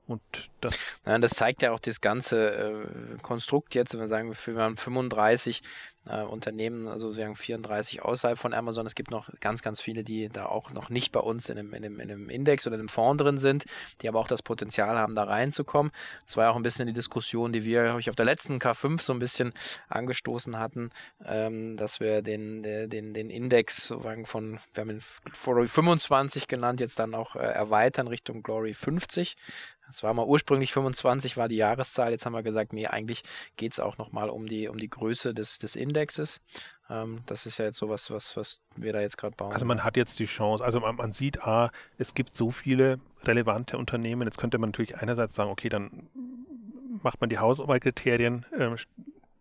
Und 0.05 0.21
das. 0.61 0.77
Ja, 1.05 1.17
das 1.17 1.31
zeigt 1.31 1.61
ja 1.61 1.71
auch 1.71 1.79
das 1.79 2.01
ganze 2.01 2.53
äh, 2.53 3.17
Konstrukt 3.21 3.73
jetzt, 3.73 3.93
wenn 3.93 4.01
wir 4.01 4.07
sagen, 4.07 4.33
wir 4.33 4.61
haben 4.61 4.77
35 4.77 5.61
äh, 6.07 6.21
Unternehmen, 6.21 6.87
also 6.87 7.15
haben 7.15 7.35
34 7.35 8.01
außerhalb 8.01 8.37
von 8.37 8.53
Amazon. 8.53 8.85
Es 8.85 8.95
gibt 8.95 9.11
noch 9.11 9.29
ganz, 9.39 9.61
ganz 9.61 9.81
viele, 9.81 10.03
die 10.03 10.29
da 10.29 10.45
auch 10.45 10.71
noch 10.71 10.89
nicht 10.89 11.11
bei 11.11 11.19
uns 11.19 11.49
in 11.49 11.57
einem, 11.57 11.73
in 11.73 11.85
einem, 11.85 11.99
in 11.99 12.11
einem 12.11 12.29
Index 12.29 12.67
oder 12.67 12.75
in 12.75 12.81
einem 12.81 12.89
Fonds 12.89 13.23
drin 13.23 13.37
sind, 13.37 13.65
die 14.01 14.07
aber 14.07 14.19
auch 14.19 14.27
das 14.27 14.41
Potenzial 14.41 14.97
haben, 14.97 15.15
da 15.15 15.23
reinzukommen. 15.23 15.91
Das 16.25 16.37
war 16.37 16.45
ja 16.45 16.51
auch 16.51 16.55
ein 16.55 16.63
bisschen 16.63 16.87
die 16.87 16.93
Diskussion, 16.93 17.53
die 17.53 17.65
wir, 17.65 17.97
ich, 17.97 18.09
auf 18.09 18.15
der 18.15 18.25
letzten 18.25 18.57
K5 18.57 19.01
so 19.01 19.13
ein 19.13 19.19
bisschen 19.19 19.53
angestoßen 19.89 20.57
hatten, 20.59 20.91
ähm, 21.25 21.77
dass 21.77 21.99
wir 21.99 22.21
den, 22.21 22.63
den, 22.63 23.13
den 23.13 23.29
Index 23.29 23.87
sozusagen 23.87 24.25
von, 24.25 24.59
wir 24.73 24.81
haben 24.81 24.89
ihn 24.89 25.01
Glory 25.31 25.67
25 25.67 26.47
genannt, 26.47 26.79
jetzt 26.79 26.99
dann 26.99 27.15
auch 27.15 27.35
äh, 27.35 27.39
erweitern 27.39 28.07
Richtung 28.07 28.43
Glory 28.43 28.73
50. 28.73 29.35
Es 29.89 30.01
war 30.01 30.13
mal 30.13 30.25
ursprünglich 30.25 30.73
25, 30.73 31.37
war 31.37 31.47
die 31.47 31.57
Jahreszahl. 31.57 32.11
Jetzt 32.11 32.25
haben 32.25 32.33
wir 32.33 32.41
gesagt, 32.41 32.73
nee, 32.73 32.87
eigentlich 32.87 33.21
geht 33.57 33.73
es 33.73 33.79
auch 33.79 33.97
nochmal 33.97 34.29
um 34.29 34.47
die, 34.47 34.67
um 34.67 34.77
die 34.77 34.89
Größe 34.89 35.33
des, 35.33 35.59
des 35.59 35.75
Indexes. 35.75 35.92
Ähm, 36.89 37.21
das 37.25 37.45
ist 37.45 37.57
ja 37.57 37.65
jetzt 37.65 37.77
sowas, 37.77 38.11
was, 38.11 38.35
was 38.35 38.59
wir 38.75 38.93
da 38.93 39.01
jetzt 39.01 39.17
gerade 39.17 39.35
bauen. 39.35 39.53
Also 39.53 39.65
man 39.65 39.83
hat 39.83 39.97
jetzt 39.97 40.19
die 40.19 40.25
Chance, 40.25 40.63
also 40.63 40.79
man, 40.79 40.95
man 40.95 41.11
sieht, 41.11 41.41
ah, 41.43 41.71
es 41.97 42.13
gibt 42.13 42.35
so 42.35 42.51
viele 42.51 42.99
relevante 43.23 43.77
Unternehmen. 43.77 44.27
Jetzt 44.27 44.37
könnte 44.37 44.57
man 44.57 44.69
natürlich 44.69 44.97
einerseits 44.97 45.35
sagen, 45.35 45.49
okay, 45.49 45.69
dann 45.69 46.09
macht 47.01 47.21
man 47.21 47.29
die 47.29 47.39
Hausarbeitkriterien 47.39 48.45
äh, 48.51 48.75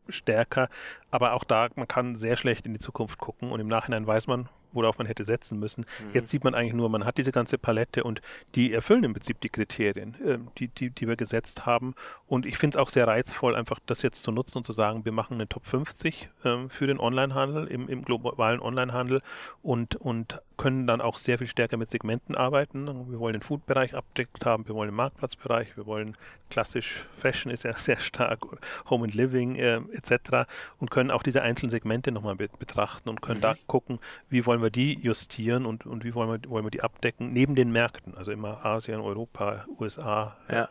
stärker, 0.09 0.69
aber 1.11 1.33
auch 1.33 1.45
da, 1.45 1.69
man 1.75 1.89
kann 1.89 2.17
sehr 2.17 2.37
schlecht 2.37 2.67
in 2.67 2.73
die 2.73 2.81
Zukunft 2.81 3.19
gucken 3.19 3.51
und 3.51 3.61
im 3.61 3.69
Nachhinein 3.69 4.07
weiß 4.07 4.27
man, 4.27 4.49
worauf 4.73 4.99
man 4.99 5.07
hätte 5.07 5.25
setzen 5.25 5.59
müssen. 5.59 5.85
Mhm. 6.01 6.15
Jetzt 6.15 6.31
sieht 6.31 6.45
man 6.45 6.55
eigentlich 6.55 6.73
nur, 6.73 6.89
man 6.89 7.05
hat 7.05 7.19
diese 7.19 7.33
ganze 7.33 7.59
Palette 7.59 8.05
und 8.05 8.23
die 8.55 8.73
erfüllen 8.73 9.05
im 9.05 9.13
Prinzip 9.13 9.41
die 9.41 9.49
Kriterien, 9.49 10.15
äh, 10.25 10.39
die, 10.59 10.69
die, 10.69 10.91
die 10.91 11.09
wir 11.09 11.17
gesetzt 11.17 11.67
haben. 11.67 11.95
Und 12.33 12.47
ich 12.47 12.57
finde 12.57 12.79
es 12.79 12.83
auch 12.83 12.89
sehr 12.89 13.07
reizvoll, 13.07 13.55
einfach 13.55 13.79
das 13.85 14.01
jetzt 14.01 14.23
zu 14.23 14.33
nutzen 14.33 14.57
und 14.57 14.65
zu 14.65 14.73
sagen, 14.73 15.05
wir 15.05 15.13
machen 15.13 15.35
eine 15.35 15.47
Top 15.47 15.67
50 15.67 16.31
äh, 16.45 16.67
für 16.71 16.87
den 16.87 16.99
Onlinehandel, 16.99 17.67
im, 17.67 17.91
im 17.91 18.03
globalen 18.03 18.59
Onlinehandel 18.59 19.21
und, 19.61 19.97
und 19.97 20.41
können 20.57 20.87
dann 20.87 21.03
auch 21.03 21.19
sehr 21.19 21.37
viel 21.37 21.47
stärker 21.47 21.77
mit 21.77 21.91
Segmenten 21.91 22.35
arbeiten. 22.35 22.87
Wir 23.11 23.21
wollen 23.21 23.35
den 23.35 23.43
Food-Bereich 23.43 23.95
abdeckt 23.95 24.47
haben, 24.47 24.67
wir 24.67 24.75
wollen 24.75 24.89
den 24.89 24.95
Marktplatzbereich, 24.95 25.77
wir 25.77 25.85
wollen 25.85 26.17
klassisch 26.49 27.05
Fashion 27.15 27.53
ist 27.53 27.65
ja 27.65 27.75
sehr 27.77 28.01
stark, 28.01 28.41
Home 28.89 29.05
and 29.05 29.15
Living 29.15 29.57
äh, 29.57 29.83
etc. 29.93 30.49
und 30.79 30.91
können 30.91 31.11
auch 31.11 31.23
diese 31.23 31.43
einzelnen 31.43 31.69
Segmente 31.69 32.13
nochmal 32.13 32.37
be 32.37 32.49
betrachten 32.59 33.11
und 33.11 33.21
können 33.21 33.41
mhm. 33.41 33.43
da 33.43 33.57
gucken, 33.67 33.99
wie 34.31 34.47
wollen 34.47 34.63
wir 34.63 34.71
die 34.71 34.99
justieren 34.99 35.67
und, 35.67 35.85
und 35.85 36.03
wie 36.03 36.15
wollen 36.15 36.31
wir, 36.31 36.49
wollen 36.49 36.65
wir 36.65 36.71
die 36.71 36.83
abdecken, 36.83 37.35
neben 37.35 37.57
den 37.57 37.73
Märkten, 37.73 38.17
also 38.17 38.33
immer 38.33 38.65
Asien, 38.65 39.03
Europa, 39.03 39.67
USA, 39.79 40.39
ja. 40.51 40.71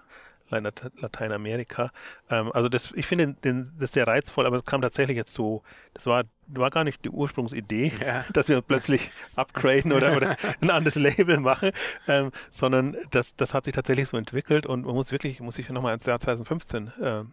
Lateinamerika. 0.51 1.91
Ähm, 2.29 2.51
also 2.53 2.69
das, 2.69 2.91
ich 2.93 3.05
finde 3.05 3.35
den, 3.43 3.67
das 3.79 3.93
sehr 3.93 4.07
reizvoll, 4.07 4.45
aber 4.45 4.57
es 4.57 4.65
kam 4.65 4.81
tatsächlich 4.81 5.17
jetzt 5.17 5.33
so, 5.33 5.63
das 5.93 6.05
war, 6.05 6.23
war 6.47 6.69
gar 6.69 6.83
nicht 6.83 7.03
die 7.05 7.09
Ursprungsidee, 7.09 7.93
ja. 8.03 8.25
dass 8.33 8.49
wir 8.49 8.61
plötzlich 8.61 9.11
upgraden 9.35 9.93
oder, 9.93 10.15
oder 10.15 10.35
ein 10.61 10.69
anderes 10.69 10.95
Label 10.95 11.39
machen, 11.39 11.71
ähm, 12.07 12.31
sondern 12.49 12.97
das, 13.11 13.35
das 13.35 13.53
hat 13.53 13.65
sich 13.65 13.73
tatsächlich 13.73 14.07
so 14.07 14.17
entwickelt 14.17 14.65
und 14.65 14.85
man 14.85 14.95
muss 14.95 15.11
wirklich, 15.11 15.39
muss 15.39 15.57
ich 15.57 15.69
nochmal 15.69 15.93
ins 15.93 16.05
Jahr 16.05 16.19
2015 16.19 16.87
äh, 17.01 17.23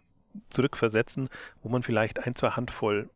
zurückversetzen, 0.51 1.29
wo 1.63 1.69
man 1.69 1.83
vielleicht 1.83 2.25
ein, 2.27 2.35
zwei 2.35 2.51
Handvoll 2.51 3.11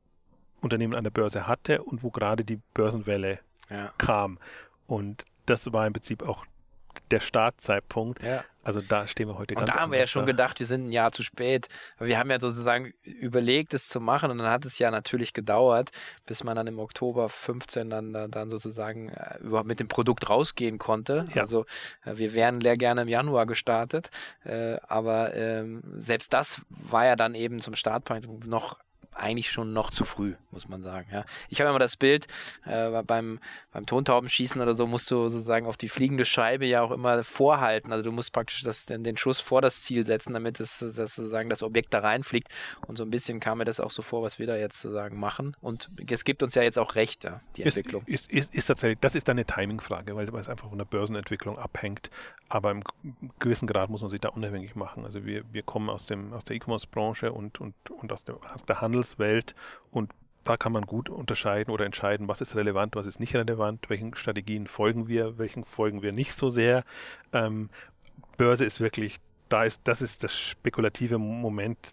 Unternehmen 0.60 0.94
an 0.94 1.04
der 1.04 1.10
Börse 1.10 1.46
hatte 1.46 1.82
und 1.82 2.02
wo 2.02 2.10
gerade 2.10 2.44
die 2.44 2.60
Börsenwelle 2.74 3.40
ja. 3.68 3.92
kam. 3.98 4.38
Und 4.86 5.24
das 5.46 5.72
war 5.72 5.86
im 5.86 5.92
Prinzip 5.92 6.22
auch 6.22 6.46
der 7.10 7.20
Startzeitpunkt. 7.20 8.22
Ja. 8.22 8.44
Also 8.64 8.80
da 8.80 9.06
stehen 9.08 9.28
wir 9.28 9.38
heute 9.38 9.54
und 9.54 9.60
ganz 9.60 9.70
Und 9.70 9.76
da 9.76 9.80
haben 9.80 9.92
wir 9.92 9.98
ja 9.98 10.06
schon 10.06 10.22
da. 10.22 10.32
gedacht, 10.32 10.60
wir 10.60 10.66
sind 10.66 10.86
ein 10.86 10.92
Jahr 10.92 11.10
zu 11.10 11.22
spät. 11.22 11.68
Wir 11.98 12.18
haben 12.18 12.30
ja 12.30 12.38
sozusagen 12.38 12.92
überlegt, 13.02 13.74
es 13.74 13.88
zu 13.88 14.00
machen 14.00 14.30
und 14.30 14.38
dann 14.38 14.48
hat 14.48 14.64
es 14.64 14.78
ja 14.78 14.90
natürlich 14.90 15.32
gedauert, 15.32 15.90
bis 16.26 16.44
man 16.44 16.54
dann 16.54 16.68
im 16.68 16.78
Oktober 16.78 17.28
15 17.28 17.90
dann, 17.90 18.12
dann 18.12 18.50
sozusagen 18.50 19.08
äh, 19.08 19.38
überhaupt 19.40 19.66
mit 19.66 19.80
dem 19.80 19.88
Produkt 19.88 20.30
rausgehen 20.30 20.78
konnte. 20.78 21.26
Ja. 21.34 21.42
Also 21.42 21.66
äh, 22.04 22.16
wir 22.16 22.34
wären 22.34 22.60
sehr 22.60 22.76
gerne 22.76 23.02
im 23.02 23.08
Januar 23.08 23.46
gestartet, 23.46 24.10
äh, 24.44 24.76
aber 24.86 25.34
ähm, 25.34 25.82
selbst 25.96 26.32
das 26.32 26.62
war 26.68 27.04
ja 27.04 27.16
dann 27.16 27.34
eben 27.34 27.60
zum 27.60 27.74
Startpunkt 27.74 28.46
noch 28.46 28.76
eigentlich 29.14 29.50
schon 29.50 29.72
noch 29.72 29.90
zu 29.90 30.04
früh, 30.04 30.34
muss 30.50 30.68
man 30.68 30.82
sagen. 30.82 31.08
Ja. 31.12 31.24
Ich 31.48 31.60
habe 31.60 31.70
immer 31.70 31.78
das 31.78 31.96
Bild, 31.96 32.26
äh, 32.64 33.02
beim, 33.02 33.40
beim 33.72 33.86
Tontaubenschießen 33.86 34.60
oder 34.60 34.74
so 34.74 34.86
musst 34.86 35.10
du 35.10 35.28
sozusagen 35.28 35.66
auf 35.66 35.76
die 35.76 35.88
fliegende 35.88 36.24
Scheibe 36.24 36.66
ja 36.66 36.82
auch 36.82 36.90
immer 36.90 37.22
vorhalten. 37.24 37.92
Also 37.92 38.04
du 38.04 38.12
musst 38.12 38.32
praktisch 38.32 38.62
das, 38.62 38.86
den, 38.86 39.04
den 39.04 39.16
Schuss 39.16 39.40
vor 39.40 39.60
das 39.60 39.82
Ziel 39.82 40.06
setzen, 40.06 40.32
damit 40.32 40.60
es, 40.60 40.78
das, 40.78 40.94
sozusagen 41.14 41.50
das 41.50 41.62
Objekt 41.62 41.92
da 41.94 42.00
reinfliegt. 42.00 42.48
Und 42.86 42.96
so 42.98 43.04
ein 43.04 43.10
bisschen 43.10 43.40
kam 43.40 43.58
mir 43.58 43.64
das 43.64 43.80
auch 43.80 43.90
so 43.90 44.02
vor, 44.02 44.22
was 44.22 44.38
wir 44.38 44.46
da 44.46 44.56
jetzt 44.56 44.80
sozusagen 44.80 45.18
machen. 45.18 45.56
Und 45.60 45.90
es 46.08 46.24
gibt 46.24 46.42
uns 46.42 46.54
ja 46.54 46.62
jetzt 46.62 46.78
auch 46.78 46.94
recht, 46.94 47.24
ja, 47.24 47.40
die 47.56 47.62
Entwicklung. 47.62 48.02
Ist, 48.06 48.30
ist, 48.30 48.48
ist, 48.48 48.54
ist 48.54 48.66
tatsächlich, 48.66 48.98
das 49.00 49.14
ist 49.14 49.28
eine 49.28 49.44
Timing-Frage, 49.44 50.16
weil, 50.16 50.32
weil 50.32 50.40
es 50.40 50.48
einfach 50.48 50.68
von 50.68 50.78
der 50.78 50.84
Börsenentwicklung 50.84 51.58
abhängt. 51.58 52.10
Aber 52.48 52.70
im 52.70 52.82
gewissen 53.38 53.66
Grad 53.66 53.90
muss 53.90 54.02
man 54.02 54.10
sich 54.10 54.20
da 54.20 54.28
unabhängig 54.28 54.74
machen. 54.74 55.04
Also 55.04 55.24
wir, 55.24 55.44
wir 55.52 55.62
kommen 55.62 55.88
aus, 55.88 56.06
dem, 56.06 56.32
aus 56.32 56.44
der 56.44 56.56
E-Commerce-Branche 56.56 57.32
und, 57.32 57.60
und, 57.60 57.74
und 57.90 58.12
aus, 58.12 58.24
dem, 58.24 58.36
aus 58.42 58.64
der 58.64 58.80
Handels 58.80 59.01
Handelswelt 59.02 59.54
und 59.90 60.10
da 60.44 60.56
kann 60.56 60.72
man 60.72 60.86
gut 60.86 61.08
unterscheiden 61.08 61.72
oder 61.72 61.84
entscheiden, 61.84 62.26
was 62.26 62.40
ist 62.40 62.56
relevant, 62.56 62.96
was 62.96 63.06
ist 63.06 63.20
nicht 63.20 63.34
relevant, 63.34 63.88
welchen 63.88 64.14
Strategien 64.14 64.66
folgen 64.66 65.06
wir, 65.06 65.38
welchen 65.38 65.64
folgen 65.64 66.02
wir 66.02 66.12
nicht 66.12 66.32
so 66.32 66.50
sehr. 66.50 66.84
Ähm, 67.32 67.70
Börse 68.38 68.64
ist 68.64 68.80
wirklich, 68.80 69.18
da 69.48 69.62
ist, 69.64 69.82
das 69.84 70.02
ist 70.02 70.24
das 70.24 70.36
spekulative 70.36 71.18
Moment 71.18 71.92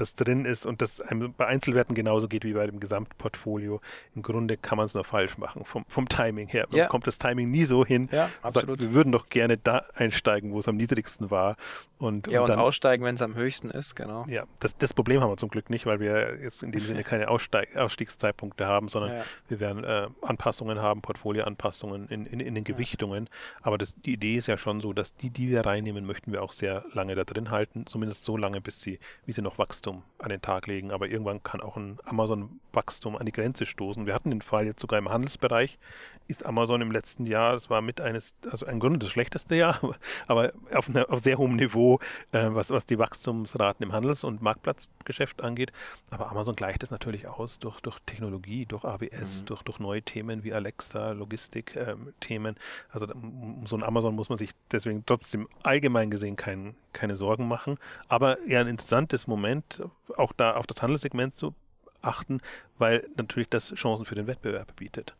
das 0.00 0.14
drin 0.14 0.44
ist 0.44 0.66
und 0.66 0.82
das 0.82 1.00
einem 1.00 1.32
bei 1.34 1.46
Einzelwerten 1.46 1.94
genauso 1.94 2.28
geht 2.28 2.44
wie 2.44 2.52
bei 2.52 2.66
dem 2.66 2.80
Gesamtportfolio. 2.80 3.80
Im 4.14 4.22
Grunde 4.22 4.56
kann 4.56 4.76
man 4.76 4.86
es 4.86 4.94
nur 4.94 5.04
falsch 5.04 5.38
machen, 5.38 5.64
vom, 5.64 5.84
vom 5.88 6.08
Timing 6.08 6.48
her. 6.48 6.66
Ja. 6.70 6.86
kommt 6.86 7.06
das 7.06 7.18
Timing 7.18 7.50
nie 7.50 7.64
so 7.64 7.84
hin. 7.84 8.08
Ja, 8.12 8.30
absolut. 8.42 8.80
wir 8.80 8.92
würden 8.92 9.12
doch 9.12 9.28
gerne 9.28 9.56
da 9.56 9.84
einsteigen, 9.94 10.52
wo 10.52 10.60
es 10.60 10.68
am 10.68 10.76
niedrigsten 10.76 11.30
war. 11.30 11.56
Und, 11.98 12.28
ja, 12.28 12.42
und, 12.42 12.50
und 12.50 12.56
aussteigen, 12.56 13.04
wenn 13.04 13.16
es 13.16 13.22
am 13.22 13.34
höchsten 13.34 13.70
ist, 13.70 13.96
genau. 13.96 14.24
Ja, 14.28 14.44
das, 14.60 14.76
das 14.76 14.94
Problem 14.94 15.20
haben 15.20 15.30
wir 15.30 15.36
zum 15.36 15.48
Glück 15.48 15.68
nicht, 15.68 15.84
weil 15.84 15.98
wir 15.98 16.38
jetzt 16.40 16.62
in 16.62 16.70
dem 16.70 16.80
Sinne 16.80 17.02
keine 17.02 17.28
Aussteig 17.28 17.76
Ausstiegszeitpunkte 17.76 18.66
haben, 18.66 18.88
sondern 18.88 19.16
ja. 19.16 19.24
wir 19.48 19.58
werden 19.58 19.82
äh, 19.82 20.06
Anpassungen 20.22 20.80
haben, 20.80 21.02
Portfolioanpassungen 21.02 22.08
in, 22.08 22.26
in, 22.26 22.38
in 22.38 22.54
den 22.54 22.62
Gewichtungen. 22.62 23.24
Ja. 23.24 23.58
Aber 23.62 23.78
das, 23.78 23.96
die 23.96 24.12
Idee 24.12 24.36
ist 24.36 24.46
ja 24.46 24.56
schon 24.56 24.80
so, 24.80 24.92
dass 24.92 25.16
die, 25.16 25.30
die 25.30 25.48
wir 25.48 25.66
reinnehmen, 25.66 26.06
möchten 26.06 26.30
wir 26.30 26.42
auch 26.42 26.52
sehr 26.52 26.84
lange 26.92 27.16
da 27.16 27.24
drin 27.24 27.50
halten, 27.50 27.86
zumindest 27.86 28.22
so 28.22 28.36
lange, 28.36 28.60
bis 28.60 28.80
sie, 28.80 29.00
wie 29.26 29.32
sie 29.32 29.42
noch 29.42 29.58
Wachstum 29.58 29.87
Wachstum 29.88 30.02
an 30.18 30.30
den 30.30 30.42
Tag 30.42 30.66
legen, 30.66 30.90
aber 30.90 31.08
irgendwann 31.08 31.42
kann 31.44 31.60
auch 31.60 31.76
ein 31.76 31.98
Amazon-Wachstum 32.04 33.16
an 33.16 33.24
die 33.24 33.32
Grenze 33.32 33.66
stoßen. 33.66 34.04
Wir 34.04 34.14
hatten 34.14 34.30
den 34.30 34.42
Fall 34.42 34.66
jetzt 34.66 34.80
sogar 34.80 34.98
im 34.98 35.08
Handelsbereich, 35.08 35.78
ist 36.26 36.44
Amazon 36.44 36.82
im 36.82 36.90
letzten 36.90 37.24
Jahr, 37.24 37.52
das 37.52 37.70
war 37.70 37.80
mit 37.80 38.00
eines, 38.00 38.34
also 38.50 38.66
im 38.66 38.80
Grunde 38.80 38.98
das 38.98 39.10
schlechteste 39.10 39.54
Jahr, 39.54 39.80
aber 40.26 40.52
auf, 40.74 40.88
eine, 40.88 41.08
auf 41.08 41.20
sehr 41.20 41.38
hohem 41.38 41.56
Niveau, 41.56 42.00
äh, 42.32 42.48
was, 42.50 42.70
was 42.70 42.84
die 42.84 42.98
Wachstumsraten 42.98 43.84
im 43.84 43.92
Handels- 43.92 44.24
und 44.24 44.42
Marktplatzgeschäft 44.42 45.40
angeht. 45.40 45.72
Aber 46.10 46.30
Amazon 46.30 46.56
gleicht 46.56 46.82
es 46.82 46.90
natürlich 46.90 47.28
aus 47.28 47.60
durch, 47.60 47.80
durch 47.80 47.98
Technologie, 48.04 48.66
durch 48.66 48.84
AWS, 48.84 49.42
mhm. 49.42 49.46
durch, 49.46 49.62
durch 49.62 49.78
neue 49.78 50.02
Themen 50.02 50.42
wie 50.42 50.52
Alexa, 50.52 51.12
Logistik-Themen. 51.12 52.56
Ähm, 52.56 52.62
also 52.90 53.06
um 53.06 53.66
so 53.66 53.76
ein 53.76 53.84
Amazon 53.84 54.16
muss 54.16 54.28
man 54.28 54.38
sich 54.38 54.50
deswegen 54.72 55.06
trotzdem 55.06 55.48
allgemein 55.62 56.10
gesehen 56.10 56.34
kein, 56.34 56.74
keine 56.92 57.16
Sorgen 57.16 57.46
machen. 57.48 57.78
Aber 58.08 58.42
eher 58.42 58.60
ein 58.60 58.66
interessantes 58.66 59.26
Moment, 59.26 59.77
auch 60.16 60.32
da 60.32 60.56
auf 60.56 60.66
das 60.66 60.82
Handelssegment 60.82 61.34
zu 61.34 61.54
achten, 62.02 62.40
weil 62.78 63.08
natürlich 63.16 63.48
das 63.48 63.74
Chancen 63.74 64.04
für 64.04 64.14
den 64.14 64.26
Wettbewerb 64.26 64.76
bietet. 64.76 65.14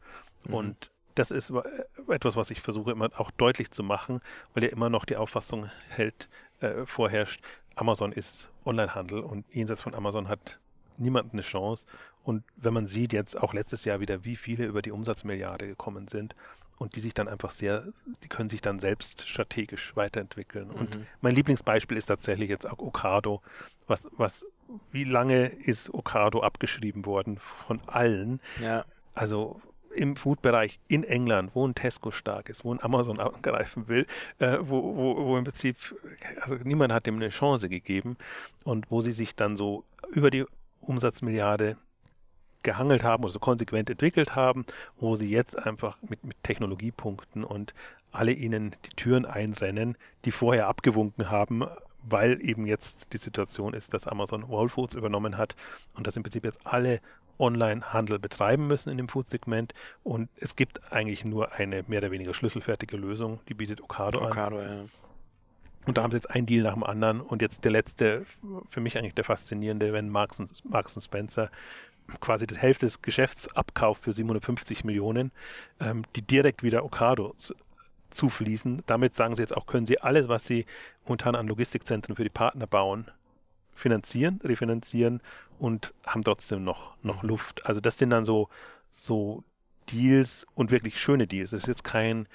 Mhm. 0.44 0.54
Und 0.54 0.90
das 1.14 1.30
ist 1.30 1.52
etwas, 2.08 2.36
was 2.36 2.50
ich 2.50 2.60
versuche 2.60 2.92
immer 2.92 3.10
auch 3.16 3.30
deutlich 3.32 3.70
zu 3.72 3.82
machen, 3.82 4.20
weil 4.54 4.62
ja 4.62 4.70
immer 4.70 4.88
noch 4.88 5.04
die 5.04 5.16
Auffassung 5.16 5.68
hält, 5.88 6.28
äh, 6.60 6.86
vorherrscht, 6.86 7.42
Amazon 7.74 8.12
ist 8.12 8.50
Onlinehandel 8.64 9.20
und 9.20 9.44
jenseits 9.52 9.82
von 9.82 9.94
Amazon 9.94 10.28
hat 10.28 10.58
niemand 10.96 11.32
eine 11.32 11.42
Chance. 11.42 11.84
Und 12.24 12.44
wenn 12.56 12.74
man 12.74 12.86
sieht 12.86 13.12
jetzt 13.12 13.40
auch 13.40 13.54
letztes 13.54 13.84
Jahr 13.84 14.00
wieder, 14.00 14.24
wie 14.24 14.36
viele 14.36 14.66
über 14.66 14.82
die 14.82 14.90
Umsatzmilliarde 14.90 15.66
gekommen 15.66 16.08
sind 16.08 16.34
und 16.78 16.96
die 16.96 17.00
sich 17.00 17.14
dann 17.14 17.28
einfach 17.28 17.50
sehr, 17.50 17.84
die 18.22 18.28
können 18.28 18.48
sich 18.48 18.60
dann 18.60 18.78
selbst 18.78 19.28
strategisch 19.28 19.96
weiterentwickeln. 19.96 20.68
Mhm. 20.68 20.74
Und 20.74 20.98
mein 21.20 21.34
Lieblingsbeispiel 21.34 21.96
ist 21.96 22.06
tatsächlich 22.06 22.48
jetzt 22.48 22.68
auch 22.68 22.78
Okado, 22.78 23.42
was, 23.86 24.08
was 24.16 24.46
wie 24.92 25.04
lange 25.04 25.46
ist 25.46 25.92
Ocado 25.92 26.40
abgeschrieben 26.42 27.06
worden 27.06 27.38
von 27.38 27.80
allen? 27.86 28.40
Ja. 28.60 28.84
Also 29.14 29.60
im 29.94 30.16
Food-Bereich 30.16 30.78
in 30.88 31.02
England, 31.02 31.52
wo 31.54 31.66
ein 31.66 31.74
Tesco 31.74 32.10
stark 32.10 32.48
ist, 32.48 32.64
wo 32.64 32.72
ein 32.72 32.82
Amazon 32.82 33.20
angreifen 33.20 33.88
will, 33.88 34.06
äh, 34.38 34.58
wo, 34.60 34.96
wo, 34.96 35.26
wo 35.26 35.36
im 35.38 35.44
Prinzip, 35.44 35.76
also 36.40 36.56
niemand 36.56 36.92
hat 36.92 37.06
dem 37.06 37.16
eine 37.16 37.30
Chance 37.30 37.68
gegeben 37.68 38.16
und 38.64 38.90
wo 38.90 39.00
sie 39.00 39.12
sich 39.12 39.34
dann 39.34 39.56
so 39.56 39.84
über 40.10 40.30
die 40.30 40.44
Umsatzmilliarde 40.80 41.76
gehangelt 42.68 43.02
haben 43.02 43.24
oder 43.24 43.32
so 43.32 43.38
konsequent 43.38 43.88
entwickelt 43.88 44.36
haben, 44.36 44.66
wo 44.98 45.16
sie 45.16 45.30
jetzt 45.30 45.58
einfach 45.58 45.96
mit, 46.02 46.22
mit 46.22 46.36
Technologiepunkten 46.42 47.44
und 47.44 47.72
alle 48.12 48.32
ihnen 48.32 48.76
die 48.84 48.90
Türen 48.90 49.24
einrennen, 49.24 49.96
die 50.24 50.32
vorher 50.32 50.68
abgewunken 50.68 51.30
haben, 51.30 51.64
weil 52.02 52.42
eben 52.42 52.66
jetzt 52.66 53.12
die 53.14 53.18
Situation 53.18 53.72
ist, 53.72 53.94
dass 53.94 54.06
Amazon 54.06 54.48
Whole 54.48 54.68
Foods 54.68 54.94
übernommen 54.94 55.38
hat 55.38 55.56
und 55.94 56.06
dass 56.06 56.16
im 56.16 56.22
Prinzip 56.22 56.44
jetzt 56.44 56.60
alle 56.64 57.00
Online-Handel 57.38 58.18
betreiben 58.18 58.66
müssen 58.66 58.90
in 58.90 58.98
dem 58.98 59.08
Food-Segment 59.08 59.72
und 60.02 60.28
es 60.36 60.56
gibt 60.56 60.92
eigentlich 60.92 61.24
nur 61.24 61.52
eine 61.52 61.84
mehr 61.86 62.00
oder 62.00 62.10
weniger 62.10 62.34
schlüsselfertige 62.34 62.96
Lösung, 62.96 63.40
die 63.48 63.54
bietet 63.54 63.80
Ocado, 63.80 64.20
Ocado 64.20 64.58
an. 64.58 64.64
Ja. 64.64 64.84
Und 65.86 65.96
da 65.96 66.02
haben 66.02 66.10
sie 66.10 66.18
jetzt 66.18 66.30
einen 66.30 66.44
Deal 66.44 66.64
nach 66.64 66.74
dem 66.74 66.84
anderen 66.84 67.22
und 67.22 67.40
jetzt 67.40 67.64
der 67.64 67.72
letzte, 67.72 68.26
für 68.68 68.80
mich 68.80 68.98
eigentlich 68.98 69.14
der 69.14 69.24
faszinierende, 69.24 69.94
wenn 69.94 70.10
Marks, 70.10 70.42
Marks 70.64 71.02
Spencer 71.02 71.50
quasi 72.20 72.46
das 72.46 72.58
Hälfte 72.58 72.86
des 72.86 73.02
Geschäfts 73.02 73.48
abkauft 73.56 74.02
für 74.02 74.12
750 74.12 74.84
Millionen, 74.84 75.32
ähm, 75.80 76.04
die 76.16 76.22
direkt 76.22 76.62
wieder 76.62 76.84
Ocado 76.84 77.34
zufließen. 78.10 78.82
Damit 78.86 79.14
sagen 79.14 79.34
sie 79.34 79.42
jetzt 79.42 79.56
auch, 79.56 79.66
können 79.66 79.86
sie 79.86 80.00
alles, 80.00 80.28
was 80.28 80.46
sie 80.46 80.66
momentan 81.04 81.34
an 81.34 81.46
Logistikzentren 81.46 82.16
für 82.16 82.24
die 82.24 82.30
Partner 82.30 82.66
bauen, 82.66 83.10
finanzieren, 83.74 84.40
refinanzieren 84.42 85.20
und 85.58 85.94
haben 86.06 86.24
trotzdem 86.24 86.64
noch, 86.64 86.96
noch 87.02 87.22
mhm. 87.22 87.28
Luft. 87.28 87.66
Also 87.66 87.80
das 87.80 87.98
sind 87.98 88.10
dann 88.10 88.24
so, 88.24 88.48
so 88.90 89.44
Deals 89.90 90.46
und 90.54 90.70
wirklich 90.70 91.00
schöne 91.00 91.26
Deals. 91.26 91.50
Das 91.50 91.62
ist 91.62 91.68
jetzt 91.68 91.84
kein 91.84 92.28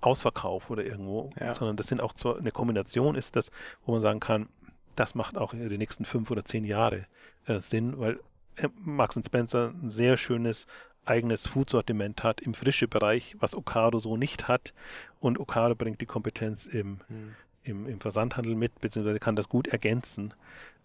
Ausverkauf 0.00 0.70
oder 0.70 0.84
irgendwo, 0.84 1.32
ja. 1.40 1.54
sondern 1.54 1.76
das 1.76 1.88
sind 1.88 2.00
auch 2.00 2.12
zwar 2.12 2.38
eine 2.38 2.52
Kombination 2.52 3.14
ist 3.14 3.34
das, 3.36 3.50
wo 3.84 3.92
man 3.92 4.02
sagen 4.02 4.20
kann, 4.20 4.48
das 4.94 5.14
macht 5.14 5.36
auch 5.36 5.52
in 5.52 5.68
den 5.68 5.78
nächsten 5.78 6.04
fünf 6.04 6.30
oder 6.30 6.44
zehn 6.44 6.64
Jahre 6.64 7.06
äh, 7.46 7.60
Sinn, 7.60 7.98
weil 7.98 8.20
Max 8.84 9.18
Spencer 9.24 9.72
ein 9.82 9.90
sehr 9.90 10.16
schönes 10.16 10.66
eigenes 11.04 11.46
Food-Sortiment 11.46 12.22
hat 12.22 12.40
im 12.40 12.54
frische 12.54 12.88
Bereich, 12.88 13.36
was 13.38 13.54
Ocado 13.54 13.98
so 13.98 14.16
nicht 14.16 14.48
hat. 14.48 14.74
Und 15.20 15.38
Ocado 15.38 15.74
bringt 15.74 16.00
die 16.00 16.06
Kompetenz 16.06 16.66
im, 16.66 17.00
hm. 17.08 17.34
im, 17.62 17.86
im, 17.86 18.00
Versandhandel 18.00 18.54
mit, 18.54 18.80
beziehungsweise 18.80 19.20
kann 19.20 19.36
das 19.36 19.48
gut 19.48 19.68
ergänzen. 19.68 20.34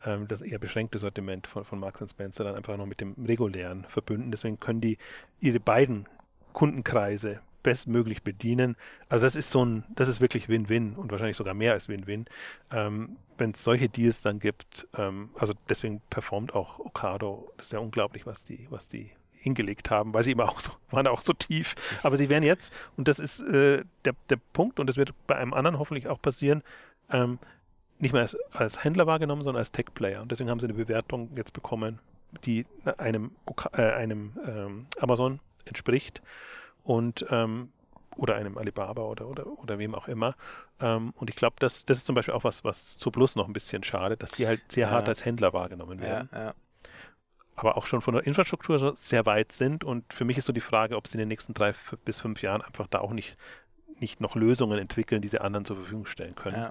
Ähm, 0.05 0.27
das 0.27 0.41
eher 0.41 0.59
beschränkte 0.59 0.99
Sortiment 0.99 1.47
von, 1.47 1.65
von 1.65 1.79
Marks 1.79 2.11
Spencer 2.11 2.43
dann 2.43 2.55
einfach 2.55 2.77
noch 2.77 2.85
mit 2.85 3.01
dem 3.01 3.15
regulären 3.25 3.85
verbünden. 3.89 4.31
Deswegen 4.31 4.59
können 4.59 4.81
die 4.81 4.97
ihre 5.39 5.59
beiden 5.59 6.05
Kundenkreise 6.53 7.39
bestmöglich 7.63 8.23
bedienen. 8.23 8.75
Also 9.09 9.25
das 9.25 9.35
ist 9.35 9.51
so 9.51 9.63
ein, 9.63 9.83
das 9.95 10.07
ist 10.07 10.21
wirklich 10.21 10.49
Win-Win 10.49 10.95
und 10.95 11.11
wahrscheinlich 11.11 11.37
sogar 11.37 11.53
mehr 11.53 11.73
als 11.73 11.89
Win-Win. 11.89 12.25
Ähm, 12.71 13.17
Wenn 13.37 13.51
es 13.51 13.63
solche 13.63 13.89
Deals 13.89 14.21
dann 14.21 14.39
gibt, 14.39 14.87
ähm, 14.97 15.29
also 15.37 15.53
deswegen 15.69 16.01
performt 16.09 16.53
auch 16.53 16.79
Ocado, 16.79 17.51
das 17.57 17.67
ist 17.67 17.73
ja 17.73 17.79
unglaublich, 17.79 18.25
was 18.25 18.43
die, 18.43 18.67
was 18.69 18.87
die 18.87 19.11
hingelegt 19.41 19.89
haben, 19.89 20.13
weil 20.13 20.23
sie 20.23 20.31
immer 20.31 20.47
auch 20.47 20.59
so, 20.59 20.71
waren 20.91 21.07
auch 21.07 21.21
so 21.21 21.33
tief. 21.33 21.75
Aber 22.03 22.17
sie 22.17 22.29
werden 22.29 22.43
jetzt, 22.43 22.71
und 22.95 23.07
das 23.07 23.19
ist 23.19 23.41
äh, 23.41 23.83
der, 24.05 24.13
der 24.29 24.37
Punkt, 24.53 24.79
und 24.79 24.87
das 24.87 24.97
wird 24.97 25.13
bei 25.27 25.35
einem 25.35 25.53
anderen 25.53 25.79
hoffentlich 25.79 26.07
auch 26.07 26.21
passieren, 26.21 26.63
ähm, 27.09 27.39
nicht 27.99 28.13
mehr 28.13 28.21
als, 28.21 28.37
als, 28.51 28.83
Händler 28.83 29.07
wahrgenommen, 29.07 29.43
sondern 29.43 29.59
als 29.59 29.71
Tech-Player. 29.71 30.21
Und 30.21 30.31
deswegen 30.31 30.49
haben 30.49 30.59
sie 30.59 30.67
eine 30.67 30.73
Bewertung 30.73 31.29
jetzt 31.35 31.53
bekommen, 31.53 31.99
die 32.45 32.65
einem, 32.97 33.31
äh, 33.73 33.81
einem 33.81 34.33
ähm, 34.45 34.85
Amazon 34.99 35.39
entspricht 35.65 36.21
und 36.83 37.25
ähm, 37.29 37.71
oder 38.17 38.35
einem 38.35 38.57
Alibaba 38.57 39.03
oder, 39.03 39.27
oder, 39.27 39.47
oder 39.47 39.79
wem 39.79 39.95
auch 39.95 40.07
immer. 40.07 40.35
Ähm, 40.79 41.13
und 41.15 41.29
ich 41.29 41.35
glaube, 41.35 41.55
das, 41.59 41.85
das 41.85 41.97
ist 41.97 42.05
zum 42.05 42.15
Beispiel 42.15 42.33
auch 42.33 42.43
was, 42.43 42.63
was 42.63 42.97
zu 42.97 43.09
Plus 43.09 43.35
noch 43.35 43.47
ein 43.47 43.53
bisschen 43.53 43.83
schade, 43.83 44.17
dass 44.17 44.31
die 44.31 44.47
halt 44.47 44.61
sehr 44.69 44.87
ja. 44.87 44.93
hart 44.93 45.07
als 45.07 45.23
Händler 45.23 45.53
wahrgenommen 45.53 46.01
werden. 46.01 46.29
Ja, 46.31 46.39
ja 46.39 46.53
aber 47.61 47.77
auch 47.77 47.85
schon 47.85 48.01
von 48.01 48.15
der 48.15 48.25
Infrastruktur 48.25 48.95
sehr 48.95 49.25
weit 49.25 49.51
sind. 49.51 49.83
Und 49.83 50.13
für 50.13 50.25
mich 50.25 50.37
ist 50.37 50.45
so 50.45 50.53
die 50.53 50.61
Frage, 50.61 50.95
ob 50.95 51.07
sie 51.07 51.15
in 51.15 51.19
den 51.19 51.27
nächsten 51.27 51.53
drei 51.53 51.73
bis 52.05 52.19
fünf 52.19 52.41
Jahren 52.41 52.61
einfach 52.61 52.87
da 52.87 52.99
auch 52.99 53.11
nicht, 53.11 53.37
nicht 53.99 54.19
noch 54.19 54.35
Lösungen 54.35 54.79
entwickeln, 54.79 55.21
die 55.21 55.27
sie 55.27 55.39
anderen 55.39 55.65
zur 55.65 55.75
Verfügung 55.75 56.05
stellen 56.05 56.33
können. 56.33 56.69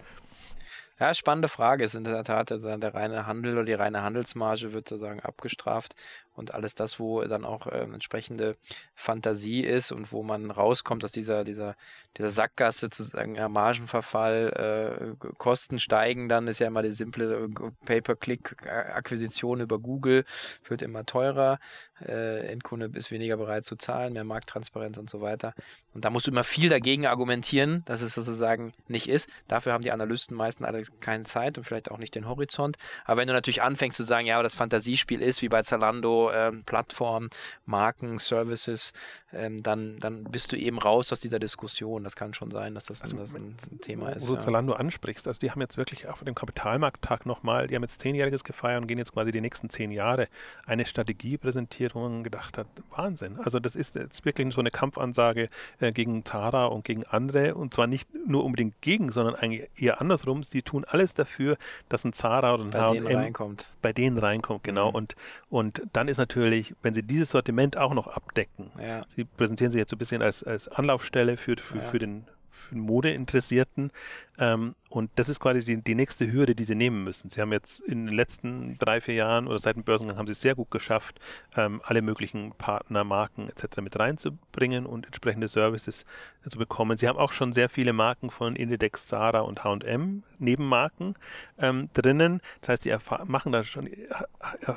Ja. 1.01 1.15
Spannende 1.15 1.49
Frage. 1.49 1.85
Ist 1.85 1.95
in 1.95 2.05
der 2.05 2.25
Tat 2.25 2.53
also 2.53 2.77
der 2.77 2.95
reine 2.95 3.27
Handel 3.27 3.55
oder 3.55 3.65
die 3.65 3.73
reine 3.73 4.03
Handelsmarge 4.03 4.73
wird 4.73 4.89
sozusagen 4.89 5.21
abgestraft 5.21 5.95
und 6.41 6.55
alles 6.55 6.75
das, 6.75 6.99
wo 6.99 7.23
dann 7.23 7.45
auch 7.45 7.67
äh, 7.67 7.83
entsprechende 7.83 8.57
Fantasie 8.95 9.61
ist 9.61 9.93
und 9.93 10.11
wo 10.11 10.23
man 10.23 10.51
rauskommt 10.51 11.05
aus 11.05 11.13
dieser, 11.13 11.45
dieser, 11.45 11.77
dieser 12.17 12.31
Sackgasse 12.31 12.87
sozusagen 12.87 13.35
ja, 13.35 13.49
Margenverfall, 13.49 15.15
äh, 15.21 15.27
Kosten 15.37 15.79
steigen, 15.79 16.29
dann 16.29 16.49
ist 16.49 16.59
ja 16.59 16.67
immer 16.67 16.83
die 16.83 16.93
simple 16.93 17.45
äh, 17.45 17.71
Pay-per-Click-Akquisition 17.85 19.61
über 19.61 19.79
Google, 19.79 20.25
wird 20.67 20.83
immer 20.83 21.05
teurer, 21.05 21.59
äh, 22.07 22.47
Endkunde 22.47 22.91
ist 22.95 23.11
weniger 23.11 23.37
bereit 23.37 23.67
zu 23.67 23.77
zahlen, 23.77 24.15
mehr 24.15 24.25
Markttransparenz 24.25 24.97
und 24.97 25.11
so 25.11 25.21
weiter. 25.21 25.55
Und 25.93 26.05
da 26.05 26.11
musst 26.11 26.27
du 26.27 26.31
immer 26.31 26.45
viel 26.45 26.71
dagegen 26.71 27.07
argumentieren, 27.07 27.83
dass 27.85 28.01
es 28.01 28.15
sozusagen 28.15 28.73
nicht 28.89 29.09
ist. 29.09 29.29
Dafür 29.49 29.73
haben 29.73 29.83
die 29.83 29.93
Analysten 29.93 30.37
meistens 30.37 30.67
alle 30.67 30.85
keine 31.00 31.24
Zeit 31.24 31.59
und 31.59 31.64
vielleicht 31.64 31.90
auch 31.90 31.98
nicht 31.98 32.14
den 32.14 32.29
Horizont. 32.29 32.76
Aber 33.05 33.20
wenn 33.20 33.29
du 33.29 33.33
natürlich 33.33 33.62
anfängst 33.62 33.96
zu 33.96 34.05
sagen, 34.05 34.26
ja, 34.26 34.37
aber 34.37 34.42
das 34.42 34.55
Fantasiespiel 34.55 35.22
ist 35.22 35.42
wie 35.42 35.48
bei 35.48 35.62
Zalando, 35.62 36.31
ähm, 36.33 36.64
Plattformen, 36.64 37.31
Marken, 37.66 38.18
Services, 38.18 38.92
ähm, 39.33 39.62
dann, 39.62 39.98
dann 39.98 40.24
bist 40.24 40.53
du 40.53 40.57
eben 40.57 40.79
raus 40.79 41.12
aus 41.12 41.20
dieser 41.20 41.38
Diskussion. 41.38 42.05
Das 42.05 42.16
kann 42.16 42.35
schon 42.35 42.50
sein, 42.50 42.74
dass 42.74 42.87
das, 42.87 43.03
also, 43.03 43.16
das 43.16 43.35
ein, 43.35 43.57
ein, 43.70 43.81
Thema 43.81 44.11
ist. 44.11 44.24
Wo 44.24 44.33
du 44.33 44.35
ja. 44.35 44.40
Zalando 44.40 44.72
ansprichst, 44.72 45.29
also 45.29 45.38
die 45.38 45.50
haben 45.50 45.61
jetzt 45.61 45.76
wirklich 45.76 46.09
auf 46.09 46.24
dem 46.24 46.35
Kapitalmarkttag 46.35 47.26
nochmal, 47.26 47.68
die 47.68 47.76
haben 47.76 47.83
jetzt 47.83 48.00
zehnjähriges 48.00 48.44
gefeiert 48.44 48.81
und 48.81 48.87
gehen 48.88 48.98
jetzt 48.98 49.12
quasi 49.12 49.31
die 49.31 49.40
nächsten 49.40 49.70
zehn 49.70 49.90
Jahre 49.90 50.29
eine 50.66 50.85
Strategie 50.85 51.38
präsentiert, 51.38 51.94
wo 51.94 52.00
man 52.00 52.24
gedacht 52.24 52.59
hat, 52.59 52.66
Wahnsinn. 52.90 53.38
Also 53.38 53.61
das 53.61 53.76
ist 53.76 53.94
jetzt 53.94 54.24
wirklich 54.24 54.53
so 54.53 54.61
eine 54.61 54.70
Kampfansage 54.70 55.48
äh, 55.79 55.92
gegen 55.92 56.24
Zara 56.24 56.66
und 56.66 56.85
gegen 56.85 57.05
andere 57.05 57.55
und 57.55 57.74
zwar 57.74 57.87
nicht 57.87 58.09
nur 58.26 58.44
unbedingt 58.44 58.81
gegen, 58.81 59.12
sondern 59.12 59.35
eigentlich 59.37 59.68
eher 59.76 60.00
andersrum. 60.00 60.42
Sie 60.42 60.62
tun 60.62 60.80
alles 60.85 61.14
dafür, 61.14 61.57
dass 61.88 62.05
ein 62.05 62.12
Zara 62.12 62.55
oder 62.55 62.64
ein 62.64 62.75
H&M 62.75 63.57
bei 63.83 63.93
denen 63.93 64.19
reinkommt, 64.19 64.64
genau. 64.64 64.90
Mhm. 64.90 64.95
Und, 64.95 65.16
und 65.49 65.83
dann 65.93 66.09
ist 66.09 66.19
natürlich, 66.19 66.75
wenn 66.83 66.95
sie 66.95 67.03
dieses 67.03 67.31
Sortiment 67.31 67.77
auch 67.77 67.95
noch 67.95 68.09
abdecken, 68.09 68.71
ja. 68.81 69.03
sie 69.14 69.25
präsentieren 69.25 69.71
sich 69.71 69.79
jetzt 69.79 69.90
so 69.90 69.97
ein 69.97 69.99
bisschen 69.99 70.23
als, 70.23 70.43
als 70.43 70.69
Anlaufstelle 70.69 71.37
für, 71.37 71.57
für, 71.57 71.79
ja. 71.79 71.83
für 71.83 71.99
den 71.99 72.27
für 72.51 72.77
Modeinteressierten. 72.77 73.91
Ähm, 74.39 74.75
und 74.89 75.11
das 75.17 75.29
ist 75.29 75.41
quasi 75.41 75.65
die, 75.65 75.83
die 75.83 75.95
nächste 75.95 76.33
Hürde, 76.33 76.55
die 76.55 76.65
sie 76.65 76.75
nehmen 76.75 77.05
müssen. 77.05 77.29
Sie 77.31 77.41
haben 77.41 77.53
jetzt 77.53 77.81
in 77.81 78.07
den 78.07 78.15
letzten 78.15 78.79
drei, 78.79 79.01
vier 79.01 79.15
Jahren 79.15 79.47
oder 79.47 79.59
seit 79.59 79.77
dem 79.77 79.85
Börsengang 79.85 80.17
haben 80.17 80.27
sie 80.27 80.33
es 80.33 80.41
sehr 80.41 80.55
gut 80.55 80.71
geschafft, 80.71 81.21
ähm, 81.57 81.81
alle 81.85 82.03
möglichen 82.03 82.53
Partner, 82.53 83.05
Marken 83.05 83.49
etc. 83.49 83.81
mit 83.83 83.99
reinzubringen 83.99 84.87
und 84.87 85.07
entsprechende 85.07 85.49
Services 85.49 86.07
zu 86.49 86.59
bekommen. 86.59 86.97
Sie 86.97 87.07
haben 87.07 87.19
auch 87.19 87.33
schon 87.33 87.53
sehr 87.53 87.69
viele 87.69 87.93
Marken 87.93 88.31
von 88.31 88.57
Indidex, 88.57 89.07
Zara 89.07 89.41
und 89.41 89.63
H&M, 89.63 90.23
Nebenmarken 90.39 91.17
ähm, 91.59 91.91
drinnen. 91.93 92.41
Das 92.63 92.71
heißt, 92.71 92.85
die 92.87 92.97
machen 93.27 93.53
da 93.53 93.63
schon, 93.63 93.91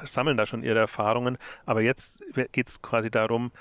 sammeln 0.03 0.37
da 0.37 0.45
schon 0.45 0.63
ihre 0.63 0.79
Erfahrungen. 0.79 1.37
Aber 1.65 1.81
jetzt 1.81 2.21
geht 2.51 2.67
es 2.67 2.81
quasi 2.81 3.09
darum, 3.09 3.51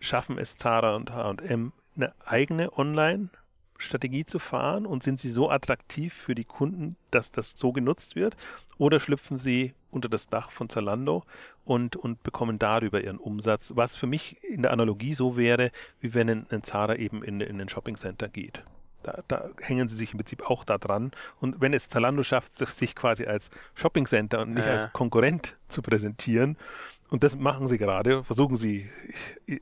schaffen 0.00 0.38
es 0.38 0.58
Zara 0.58 0.96
und 0.96 1.10
H&M 1.10 1.72
eine 1.96 2.12
eigene 2.24 2.76
Online-Strategie 2.76 4.24
zu 4.24 4.38
fahren 4.38 4.86
und 4.86 5.02
sind 5.02 5.20
sie 5.20 5.30
so 5.30 5.50
attraktiv 5.50 6.14
für 6.14 6.34
die 6.34 6.44
Kunden, 6.44 6.96
dass 7.10 7.32
das 7.32 7.52
so 7.56 7.72
genutzt 7.72 8.16
wird? 8.16 8.36
Oder 8.78 9.00
schlüpfen 9.00 9.38
sie 9.38 9.74
unter 9.90 10.08
das 10.08 10.28
Dach 10.28 10.50
von 10.50 10.68
Zalando 10.68 11.22
und, 11.64 11.96
und 11.96 12.22
bekommen 12.22 12.58
darüber 12.58 13.02
ihren 13.02 13.18
Umsatz, 13.18 13.72
was 13.74 13.94
für 13.94 14.06
mich 14.06 14.42
in 14.42 14.62
der 14.62 14.72
Analogie 14.72 15.14
so 15.14 15.36
wäre, 15.36 15.70
wie 16.00 16.14
wenn 16.14 16.28
ein, 16.28 16.46
ein 16.50 16.62
Zara 16.62 16.96
eben 16.96 17.22
in, 17.22 17.40
in 17.40 17.60
ein 17.60 17.68
Shopping-Center 17.68 18.28
geht. 18.28 18.62
Da, 19.04 19.22
da, 19.28 19.50
hängen 19.60 19.86
sie 19.86 19.96
sich 19.96 20.12
im 20.12 20.18
Prinzip 20.18 20.48
auch 20.50 20.64
da 20.64 20.78
dran. 20.78 21.12
Und 21.38 21.60
wenn 21.60 21.74
es 21.74 21.88
Zalando 21.88 22.22
schafft, 22.22 22.54
sich 22.56 22.94
quasi 22.94 23.26
als 23.26 23.50
Shopping 23.74 24.06
Center 24.06 24.40
und 24.40 24.54
nicht 24.54 24.66
ja. 24.66 24.72
als 24.72 24.92
Konkurrent 24.92 25.56
zu 25.68 25.82
präsentieren, 25.82 26.56
und 27.10 27.22
das 27.22 27.36
machen 27.36 27.68
sie 27.68 27.78
gerade, 27.78 28.24
versuchen 28.24 28.56
sie, 28.56 28.88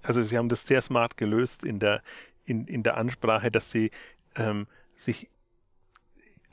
also 0.03 0.23
sie 0.23 0.39
haben 0.39 0.49
das 0.49 0.67
sehr 0.67 0.81
smart 0.81 1.17
gelöst 1.17 1.65
in 1.65 1.79
der, 1.79 2.03
in, 2.45 2.67
in 2.67 2.83
der 2.83 2.97
Ansprache, 2.97 3.51
dass 3.51 3.71
sie 3.71 3.91
ähm, 4.37 4.67
sich 4.97 5.29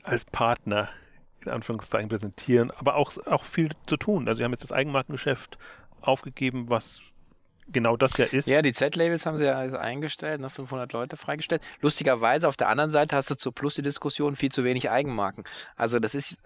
als 0.02 0.24
Partner 0.24 0.88
in 1.42 1.50
Anführungszeichen 1.50 2.08
präsentieren, 2.08 2.70
aber 2.70 2.96
auch, 2.96 3.16
auch 3.26 3.44
viel 3.44 3.70
zu 3.86 3.96
tun. 3.96 4.28
Also 4.28 4.38
sie 4.38 4.44
haben 4.44 4.52
jetzt 4.52 4.62
das 4.62 4.72
Eigenmarkengeschäft 4.72 5.58
aufgegeben, 6.00 6.68
was 6.68 7.00
genau 7.72 7.96
das 7.96 8.16
ja 8.16 8.26
ist. 8.26 8.48
Ja, 8.48 8.62
die 8.62 8.72
Z-Labels 8.72 9.26
haben 9.26 9.36
sie 9.36 9.44
ja 9.44 9.58
eingestellt, 9.58 10.40
ne, 10.40 10.50
500 10.50 10.92
Leute 10.92 11.16
freigestellt. 11.16 11.62
Lustigerweise 11.80 12.48
auf 12.48 12.56
der 12.56 12.68
anderen 12.68 12.90
Seite 12.90 13.16
hast 13.16 13.30
du 13.30 13.36
zu 13.36 13.52
Plus 13.52 13.74
die 13.74 13.82
Diskussion 13.82 14.36
viel 14.36 14.50
zu 14.50 14.64
wenig 14.64 14.90
Eigenmarken. 14.90 15.44
Also 15.76 15.98
das 15.98 16.14
ist 16.14 16.38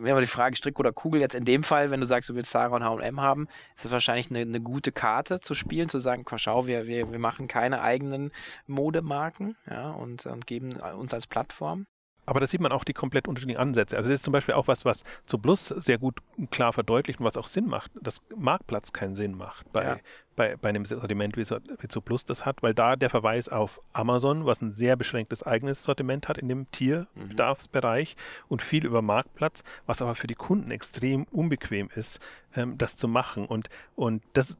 mir 0.00 0.14
mal 0.14 0.20
die 0.20 0.26
Frage, 0.26 0.56
Strick 0.56 0.78
oder 0.78 0.92
Kugel, 0.92 1.20
jetzt 1.20 1.34
in 1.34 1.44
dem 1.44 1.62
Fall, 1.62 1.90
wenn 1.90 2.00
du 2.00 2.06
sagst, 2.06 2.28
du 2.28 2.34
willst 2.34 2.50
Sarah 2.50 2.76
und 2.76 2.84
H&M 2.84 3.20
haben, 3.20 3.48
ist 3.76 3.86
es 3.86 3.90
wahrscheinlich 3.90 4.30
eine, 4.30 4.40
eine, 4.40 4.60
gute 4.60 4.92
Karte 4.92 5.40
zu 5.40 5.54
spielen, 5.54 5.88
zu 5.88 5.98
sagen, 5.98 6.24
komm, 6.24 6.38
schau, 6.38 6.66
wir, 6.66 6.86
wir, 6.86 7.10
wir 7.10 7.18
machen 7.18 7.48
keine 7.48 7.82
eigenen 7.82 8.32
Modemarken 8.66 9.56
ja, 9.68 9.90
und, 9.90 10.26
und 10.26 10.46
geben 10.46 10.74
uns 10.74 11.14
als 11.14 11.26
Plattform. 11.26 11.86
Aber 12.30 12.38
da 12.38 12.46
sieht 12.46 12.60
man 12.60 12.70
auch 12.70 12.84
die 12.84 12.92
komplett 12.92 13.26
unterschiedlichen 13.26 13.60
Ansätze. 13.60 13.96
Also 13.96 14.08
das 14.08 14.20
ist 14.20 14.22
zum 14.22 14.30
Beispiel 14.30 14.54
auch 14.54 14.68
was, 14.68 14.84
was 14.84 15.02
zu 15.26 15.36
Plus 15.36 15.66
sehr 15.66 15.98
gut 15.98 16.20
klar 16.52 16.72
verdeutlicht 16.72 17.18
und 17.18 17.26
was 17.26 17.36
auch 17.36 17.48
Sinn 17.48 17.66
macht, 17.66 17.90
dass 18.00 18.22
Marktplatz 18.36 18.92
keinen 18.92 19.16
Sinn 19.16 19.36
macht 19.36 19.68
bei, 19.72 19.82
ja. 19.82 19.96
bei, 20.36 20.54
bei 20.54 20.68
einem 20.68 20.84
Sortiment, 20.84 21.36
wie, 21.36 21.42
wie 21.42 21.88
zu 21.88 22.00
Plus 22.00 22.24
das 22.24 22.46
hat, 22.46 22.62
weil 22.62 22.72
da 22.72 22.94
der 22.94 23.10
Verweis 23.10 23.48
auf 23.48 23.80
Amazon, 23.92 24.46
was 24.46 24.62
ein 24.62 24.70
sehr 24.70 24.94
beschränktes 24.94 25.42
eigenes 25.42 25.82
Sortiment 25.82 26.28
hat 26.28 26.38
in 26.38 26.48
dem 26.48 26.70
Tierbedarfsbereich 26.70 28.14
mhm. 28.14 28.44
und 28.46 28.62
viel 28.62 28.86
über 28.86 29.02
Marktplatz, 29.02 29.64
was 29.86 30.00
aber 30.00 30.14
für 30.14 30.28
die 30.28 30.36
Kunden 30.36 30.70
extrem 30.70 31.24
unbequem 31.32 31.90
ist, 31.96 32.20
ähm, 32.54 32.78
das 32.78 32.96
zu 32.96 33.08
machen. 33.08 33.44
Und, 33.44 33.70
und 33.96 34.22
das 34.34 34.56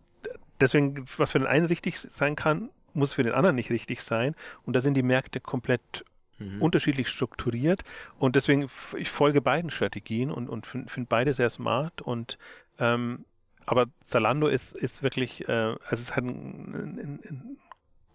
deswegen, 0.61 1.05
was 1.19 1.31
für 1.31 1.39
den 1.39 1.47
einen 1.47 1.67
richtig 1.67 2.01
sein 2.01 2.35
kann, 2.35 2.71
muss 2.95 3.13
für 3.13 3.23
den 3.23 3.33
anderen 3.33 3.55
nicht 3.55 3.71
richtig 3.71 4.03
sein. 4.03 4.35
Und 4.65 4.75
da 4.75 4.81
sind 4.81 4.95
die 4.95 5.05
Märkte 5.05 5.39
komplett 5.39 6.05
mhm. 6.41 6.61
unterschiedlich 6.61 7.09
strukturiert 7.09 7.83
und 8.19 8.35
deswegen 8.35 8.69
ich 8.97 9.11
folge 9.11 9.41
beiden 9.41 9.71
Strategien 9.71 10.33
und, 10.33 10.49
und 10.49 10.67
finde 10.67 10.91
find 10.91 11.09
beide 11.09 11.33
sehr 11.33 11.51
smart 11.51 12.03
und 12.03 12.39
ähm, 12.79 13.25
aber 13.67 13.87
Zalando 14.05 14.49
ist, 14.49 14.75
ist 14.75 15.05
wirklich, 15.05 15.49
äh, 15.49 15.53
also 15.53 16.03
es 16.03 16.17
halt 16.17 16.27
ein, 16.27 16.75
ein, 16.75 17.21
ein 17.25 17.57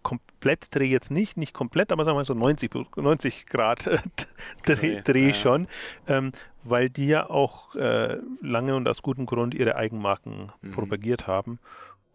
komplett 0.02 0.74
Dreh 0.74 0.86
jetzt 0.86 1.10
nicht, 1.10 1.36
nicht 1.36 1.54
komplett, 1.54 1.90
aber 1.90 2.04
sagen 2.04 2.16
wir 2.16 2.24
so 2.24 2.34
90, 2.34 2.70
90 2.94 3.46
Grad 3.46 3.86
äh, 3.86 3.98
Dreh, 4.66 5.02
Dreh 5.02 5.28
ja. 5.28 5.34
schon, 5.34 5.66
ähm, 6.06 6.32
weil 6.62 6.90
die 6.90 7.08
ja 7.08 7.28
auch 7.28 7.74
äh, 7.74 8.18
lange 8.40 8.76
und 8.76 8.86
aus 8.86 9.02
gutem 9.02 9.26
Grund 9.26 9.54
ihre 9.54 9.76
Eigenmarken 9.76 10.52
mhm. 10.60 10.74
propagiert 10.74 11.26
haben. 11.26 11.58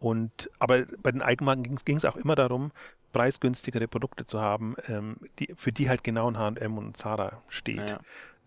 Und 0.01 0.49
aber 0.57 0.85
bei 1.03 1.11
den 1.11 1.21
Eigenmarken 1.21 1.75
ging 1.85 1.95
es 1.95 2.05
auch 2.05 2.17
immer 2.17 2.33
darum, 2.33 2.71
preisgünstigere 3.13 3.87
Produkte 3.87 4.25
zu 4.25 4.41
haben, 4.41 4.75
ähm, 4.87 5.17
die, 5.37 5.53
für 5.55 5.71
die 5.71 5.89
halt 5.89 6.03
genau 6.03 6.29
ein 6.29 6.39
H&M 6.39 6.77
und 6.77 6.97
Zara 6.97 7.41
steht. 7.49 7.89
Ja. 7.89 7.99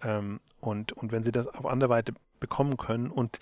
Ähm, 0.03 0.41
und, 0.61 0.93
und 0.93 1.13
wenn 1.13 1.23
sie 1.23 1.31
das 1.31 1.47
auf 1.47 1.65
andere 1.65 1.91
Weise 1.91 2.13
bekommen 2.41 2.77
können 2.77 3.09
und 3.09 3.39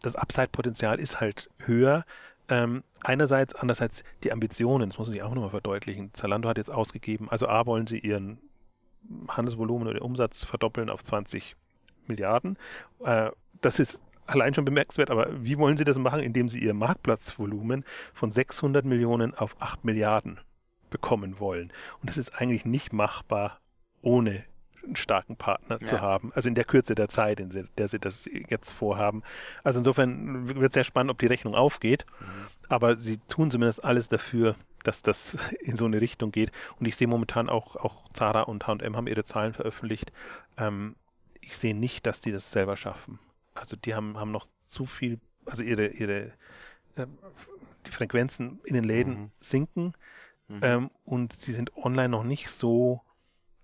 das 0.00 0.14
Upside-Potenzial 0.14 1.00
ist 1.00 1.20
halt 1.20 1.50
höher, 1.58 2.04
ähm, 2.48 2.84
einerseits, 3.02 3.54
andererseits 3.56 4.04
die 4.22 4.30
Ambitionen, 4.30 4.88
das 4.88 4.98
muss 4.98 5.10
ich 5.10 5.22
auch 5.24 5.34
nochmal 5.34 5.50
verdeutlichen. 5.50 6.14
Zalando 6.14 6.48
hat 6.48 6.56
jetzt 6.56 6.70
ausgegeben, 6.70 7.28
also 7.30 7.48
A 7.48 7.66
wollen 7.66 7.88
sie 7.88 7.98
ihren 7.98 8.38
Handelsvolumen 9.28 9.88
oder 9.88 9.98
den 9.98 10.02
Umsatz 10.02 10.44
verdoppeln 10.44 10.88
auf 10.88 11.02
20 11.02 11.56
Milliarden. 12.06 12.56
Äh, 13.04 13.30
das 13.60 13.80
ist 13.80 14.00
allein 14.30 14.54
schon 14.54 14.64
bemerkenswert, 14.64 15.10
aber 15.10 15.28
wie 15.44 15.58
wollen 15.58 15.76
sie 15.76 15.84
das 15.84 15.98
machen, 15.98 16.20
indem 16.20 16.48
sie 16.48 16.60
ihr 16.60 16.74
Marktplatzvolumen 16.74 17.84
von 18.14 18.30
600 18.30 18.84
Millionen 18.84 19.34
auf 19.34 19.56
8 19.60 19.84
Milliarden 19.84 20.40
bekommen 20.90 21.38
wollen. 21.38 21.72
Und 22.02 22.10
es 22.10 22.18
ist 22.18 22.40
eigentlich 22.40 22.64
nicht 22.64 22.92
machbar, 22.92 23.60
ohne 24.02 24.44
einen 24.84 24.96
starken 24.96 25.36
Partner 25.36 25.78
ja. 25.80 25.86
zu 25.86 26.00
haben. 26.00 26.32
Also 26.34 26.48
in 26.48 26.54
der 26.54 26.64
Kürze 26.64 26.94
der 26.94 27.08
Zeit, 27.08 27.40
in 27.40 27.68
der 27.76 27.88
sie 27.88 27.98
das 27.98 28.28
jetzt 28.48 28.72
vorhaben. 28.72 29.22
Also 29.62 29.78
insofern 29.78 30.48
wird 30.48 30.70
es 30.70 30.74
sehr 30.74 30.84
spannend, 30.84 31.10
ob 31.10 31.18
die 31.18 31.26
Rechnung 31.26 31.54
aufgeht. 31.54 32.06
Mhm. 32.18 32.24
Aber 32.68 32.96
sie 32.96 33.18
tun 33.28 33.50
zumindest 33.50 33.84
alles 33.84 34.08
dafür, 34.08 34.56
dass 34.82 35.02
das 35.02 35.36
in 35.60 35.76
so 35.76 35.84
eine 35.84 36.00
Richtung 36.00 36.32
geht. 36.32 36.50
Und 36.78 36.86
ich 36.86 36.96
sehe 36.96 37.08
momentan 37.08 37.48
auch, 37.48 37.76
auch 37.76 38.08
Zara 38.12 38.42
und 38.42 38.66
H&M 38.66 38.96
haben 38.96 39.06
ihre 39.06 39.24
Zahlen 39.24 39.52
veröffentlicht. 39.52 40.12
Ähm, 40.56 40.96
ich 41.40 41.56
sehe 41.56 41.74
nicht, 41.74 42.06
dass 42.06 42.20
die 42.20 42.32
das 42.32 42.50
selber 42.50 42.76
schaffen. 42.76 43.18
Also 43.60 43.76
die 43.76 43.94
haben, 43.94 44.18
haben 44.18 44.32
noch 44.32 44.46
zu 44.66 44.86
viel, 44.86 45.20
also 45.44 45.62
ihre, 45.62 45.88
ihre 45.88 46.32
äh, 46.96 47.06
die 47.86 47.90
Frequenzen 47.90 48.60
in 48.64 48.74
den 48.74 48.84
Läden 48.84 49.14
mhm. 49.14 49.30
sinken. 49.40 49.94
Mhm. 50.48 50.60
Ähm, 50.62 50.90
und 51.04 51.32
sie 51.32 51.52
sind 51.52 51.76
online 51.76 52.08
noch 52.08 52.24
nicht 52.24 52.50
so 52.50 53.00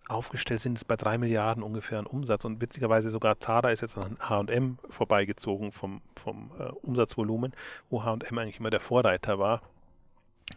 aufgestellt, 0.08 0.60
sind 0.60 0.76
es 0.76 0.84
bei 0.84 0.96
drei 0.96 1.18
Milliarden 1.18 1.62
ungefähr 1.62 1.98
an 1.98 2.06
Umsatz. 2.06 2.44
Und 2.44 2.60
witzigerweise 2.60 3.10
sogar 3.10 3.40
Zara 3.40 3.70
ist 3.70 3.80
jetzt 3.80 3.98
an 3.98 4.18
HM 4.20 4.78
vorbeigezogen 4.88 5.72
vom, 5.72 6.00
vom 6.14 6.52
äh, 6.58 6.64
Umsatzvolumen, 6.82 7.52
wo 7.90 8.04
HM 8.04 8.38
eigentlich 8.38 8.60
immer 8.60 8.70
der 8.70 8.80
Vorreiter 8.80 9.38
war. 9.38 9.62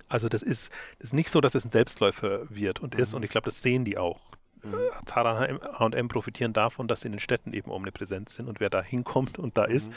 Also 0.08 0.30
das 0.30 0.44
ist, 0.44 0.72
das 1.00 1.10
ist 1.10 1.14
nicht 1.14 1.32
so, 1.32 1.42
dass 1.42 1.56
es 1.56 1.66
ein 1.66 1.72
Selbstläufer 1.72 2.50
wird 2.50 2.80
und 2.80 2.94
ist. 2.94 3.12
Mhm. 3.12 3.18
Und 3.18 3.24
ich 3.24 3.32
glaube, 3.32 3.46
das 3.46 3.62
sehen 3.62 3.86
die 3.86 3.98
auch. 3.98 4.20
Mhm. 4.64 4.78
Zara 5.06 5.48
H&M 5.80 6.08
profitieren 6.10 6.54
davon, 6.54 6.88
dass 6.88 7.02
sie 7.02 7.08
in 7.08 7.14
den 7.14 7.20
Städten 7.20 7.54
eben 7.54 7.72
omnipräsent 7.72 8.30
sind 8.30 8.48
und 8.48 8.60
wer 8.60 8.70
da 8.70 8.82
hinkommt 8.82 9.40
und 9.40 9.58
da 9.58 9.68
mhm. 9.68 9.74
ist, 9.74 9.94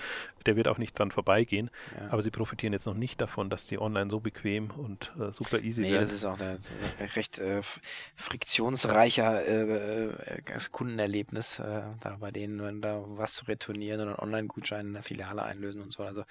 der 0.47 0.57
wird 0.57 0.69
auch 0.69 0.79
nicht 0.79 0.99
dran 0.99 1.11
vorbeigehen. 1.11 1.71
Ja. 1.97 2.13
Aber 2.13 2.23
sie 2.23 2.31
profitieren 2.31 2.73
jetzt 2.73 2.87
noch 2.87 2.95
nicht 2.95 3.21
davon, 3.21 3.51
dass 3.51 3.67
die 3.67 3.81
online 3.81 4.11
so 4.11 4.21
bequem 4.21 4.71
und 4.71 5.13
äh, 5.19 5.33
super 5.33 5.61
easy 5.61 5.83
nee, 5.83 5.93
werden. 5.93 6.03
das 6.03 6.13
ist 6.13 6.25
auch 6.25 6.39
ein 6.39 6.59
recht 7.15 7.39
äh, 7.39 7.63
friktionsreicher 8.17 9.47
äh, 9.47 10.07
äh 10.09 10.43
Kundenerlebnis, 10.71 11.59
äh, 11.59 11.83
da 12.01 12.17
bei 12.21 12.31
denen, 12.31 12.63
wenn 12.63 12.81
da 12.81 13.03
was 13.07 13.35
zu 13.35 13.47
retournieren 13.47 14.01
und 14.01 14.09
einen 14.09 14.17
Online-Gutschein 14.19 14.87
in 14.87 14.93
der 14.95 15.03
Filiale 15.03 15.43
einlösen 15.43 15.83
und 15.83 15.93
so. 15.93 16.05
Also 16.05 16.25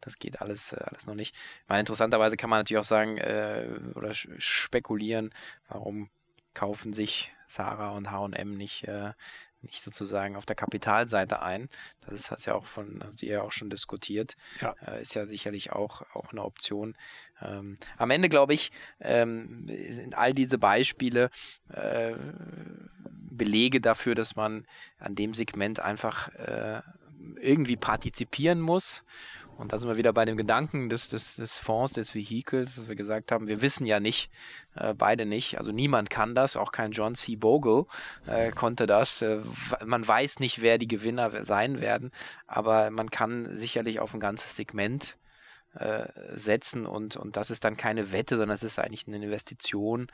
das 0.00 0.18
geht 0.18 0.40
alles, 0.40 0.72
äh, 0.72 0.82
alles 0.84 1.06
noch 1.06 1.14
nicht. 1.14 1.34
Meine, 1.68 1.80
interessanterweise 1.80 2.36
kann 2.36 2.50
man 2.50 2.60
natürlich 2.60 2.78
auch 2.78 2.84
sagen 2.84 3.18
oder 3.94 4.14
spekulieren, 4.14 5.30
warum 5.68 6.08
kaufen 6.54 6.92
sich 6.92 7.32
Zara 7.52 7.90
und 7.90 8.10
H&M 8.10 8.56
nicht, 8.56 8.84
äh, 8.84 9.12
nicht 9.60 9.82
sozusagen 9.82 10.36
auf 10.36 10.46
der 10.46 10.56
Kapitalseite 10.56 11.42
ein. 11.42 11.68
Das 12.00 12.14
ist, 12.14 12.30
hat 12.30 12.44
ja 12.46 12.54
auch 12.54 12.64
von, 12.64 13.02
habt 13.04 13.22
ihr 13.22 13.34
ja 13.34 13.42
auch 13.42 13.52
schon 13.52 13.70
diskutiert. 13.70 14.36
Ja. 14.60 14.74
Äh, 14.86 15.02
ist 15.02 15.14
ja 15.14 15.26
sicherlich 15.26 15.72
auch, 15.72 16.02
auch 16.14 16.32
eine 16.32 16.42
Option. 16.42 16.96
Ähm, 17.40 17.76
am 17.96 18.10
Ende, 18.10 18.28
glaube 18.28 18.54
ich, 18.54 18.72
ähm, 19.00 19.66
sind 19.68 20.16
all 20.16 20.34
diese 20.34 20.58
Beispiele 20.58 21.30
äh, 21.68 22.14
Belege 23.04 23.80
dafür, 23.80 24.14
dass 24.14 24.36
man 24.36 24.66
an 24.98 25.14
dem 25.14 25.34
Segment 25.34 25.80
einfach 25.80 26.28
äh, 26.34 26.82
irgendwie 27.40 27.76
partizipieren 27.76 28.60
muss 28.60 29.02
und 29.62 29.72
da 29.72 29.78
sind 29.78 29.88
wir 29.88 29.96
wieder 29.96 30.12
bei 30.12 30.24
dem 30.24 30.36
Gedanken 30.36 30.88
des, 30.88 31.08
des, 31.08 31.36
des 31.36 31.56
Fonds, 31.56 31.92
des 31.92 32.16
Vehikels, 32.16 32.74
dass 32.74 32.88
wir 32.88 32.96
gesagt 32.96 33.30
haben, 33.30 33.46
wir 33.46 33.62
wissen 33.62 33.86
ja 33.86 34.00
nicht, 34.00 34.28
äh, 34.74 34.92
beide 34.92 35.24
nicht, 35.24 35.56
also 35.56 35.70
niemand 35.70 36.10
kann 36.10 36.34
das, 36.34 36.56
auch 36.56 36.72
kein 36.72 36.90
John 36.90 37.14
C. 37.14 37.36
Bogle 37.36 37.86
äh, 38.26 38.50
konnte 38.50 38.88
das. 38.88 39.22
Äh, 39.22 39.38
man 39.84 40.06
weiß 40.06 40.40
nicht, 40.40 40.62
wer 40.62 40.78
die 40.78 40.88
Gewinner 40.88 41.44
sein 41.44 41.80
werden, 41.80 42.10
aber 42.48 42.90
man 42.90 43.10
kann 43.10 43.56
sicherlich 43.56 44.00
auf 44.00 44.12
ein 44.14 44.20
ganzes 44.20 44.56
Segment 44.56 45.16
äh, 45.74 46.08
setzen 46.34 46.84
und, 46.84 47.16
und 47.16 47.36
das 47.36 47.52
ist 47.52 47.62
dann 47.62 47.76
keine 47.76 48.10
Wette, 48.10 48.36
sondern 48.36 48.56
es 48.56 48.64
ist 48.64 48.80
eigentlich 48.80 49.06
eine 49.06 49.24
Investition 49.24 50.08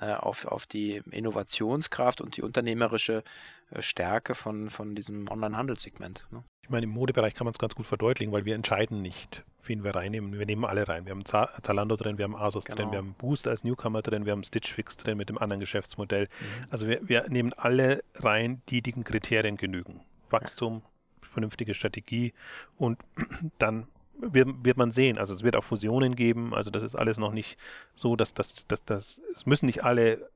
äh, 0.00 0.12
auf, 0.12 0.46
auf 0.46 0.64
die 0.64 1.02
Innovationskraft 1.10 2.20
und 2.20 2.36
die 2.36 2.42
unternehmerische 2.42 3.24
äh, 3.72 3.82
Stärke 3.82 4.36
von, 4.36 4.70
von 4.70 4.94
diesem 4.94 5.28
Online-Handelssegment. 5.28 6.24
Ne? 6.30 6.44
Ich 6.62 6.70
meine, 6.70 6.84
im 6.84 6.90
Modebereich 6.90 7.34
kann 7.34 7.44
man 7.44 7.52
es 7.52 7.58
ganz 7.58 7.74
gut 7.74 7.86
verdeutlichen, 7.86 8.32
weil 8.32 8.44
wir 8.44 8.54
entscheiden 8.54 9.02
nicht, 9.02 9.44
wen 9.64 9.82
wir 9.82 9.96
reinnehmen. 9.96 10.38
Wir 10.38 10.46
nehmen 10.46 10.64
alle 10.64 10.86
rein. 10.86 11.04
Wir 11.06 11.10
haben 11.10 11.24
Zalando 11.24 11.96
drin, 11.96 12.18
wir 12.18 12.24
haben 12.24 12.36
Asos 12.36 12.64
genau. 12.64 12.76
drin, 12.76 12.90
wir 12.92 12.98
haben 12.98 13.14
Boost 13.14 13.48
als 13.48 13.64
Newcomer 13.64 14.00
drin, 14.00 14.26
wir 14.26 14.32
haben 14.32 14.44
Stitch 14.44 14.72
Fix 14.72 14.96
drin 14.96 15.18
mit 15.18 15.28
dem 15.28 15.38
anderen 15.38 15.58
Geschäftsmodell. 15.58 16.24
Mhm. 16.24 16.66
Also 16.70 16.86
wir, 16.86 17.00
wir, 17.08 17.28
nehmen 17.28 17.52
alle 17.54 18.04
rein, 18.14 18.62
die 18.68 18.80
den 18.80 19.02
Kriterien 19.02 19.56
genügen. 19.56 20.02
Wachstum, 20.30 20.82
ja. 21.22 21.28
vernünftige 21.32 21.74
Strategie 21.74 22.32
und 22.76 23.00
dann 23.58 23.88
wird, 24.20 24.48
wird 24.64 24.76
man 24.76 24.92
sehen. 24.92 25.18
Also 25.18 25.34
es 25.34 25.42
wird 25.42 25.56
auch 25.56 25.64
Fusionen 25.64 26.14
geben. 26.14 26.54
Also 26.54 26.70
das 26.70 26.84
ist 26.84 26.94
alles 26.94 27.18
noch 27.18 27.32
nicht 27.32 27.58
so, 27.96 28.14
dass 28.14 28.34
das, 28.34 28.68
dass 28.68 28.84
das, 28.84 29.20
es 29.32 29.46
müssen 29.46 29.66
nicht 29.66 29.82
alle 29.82 30.30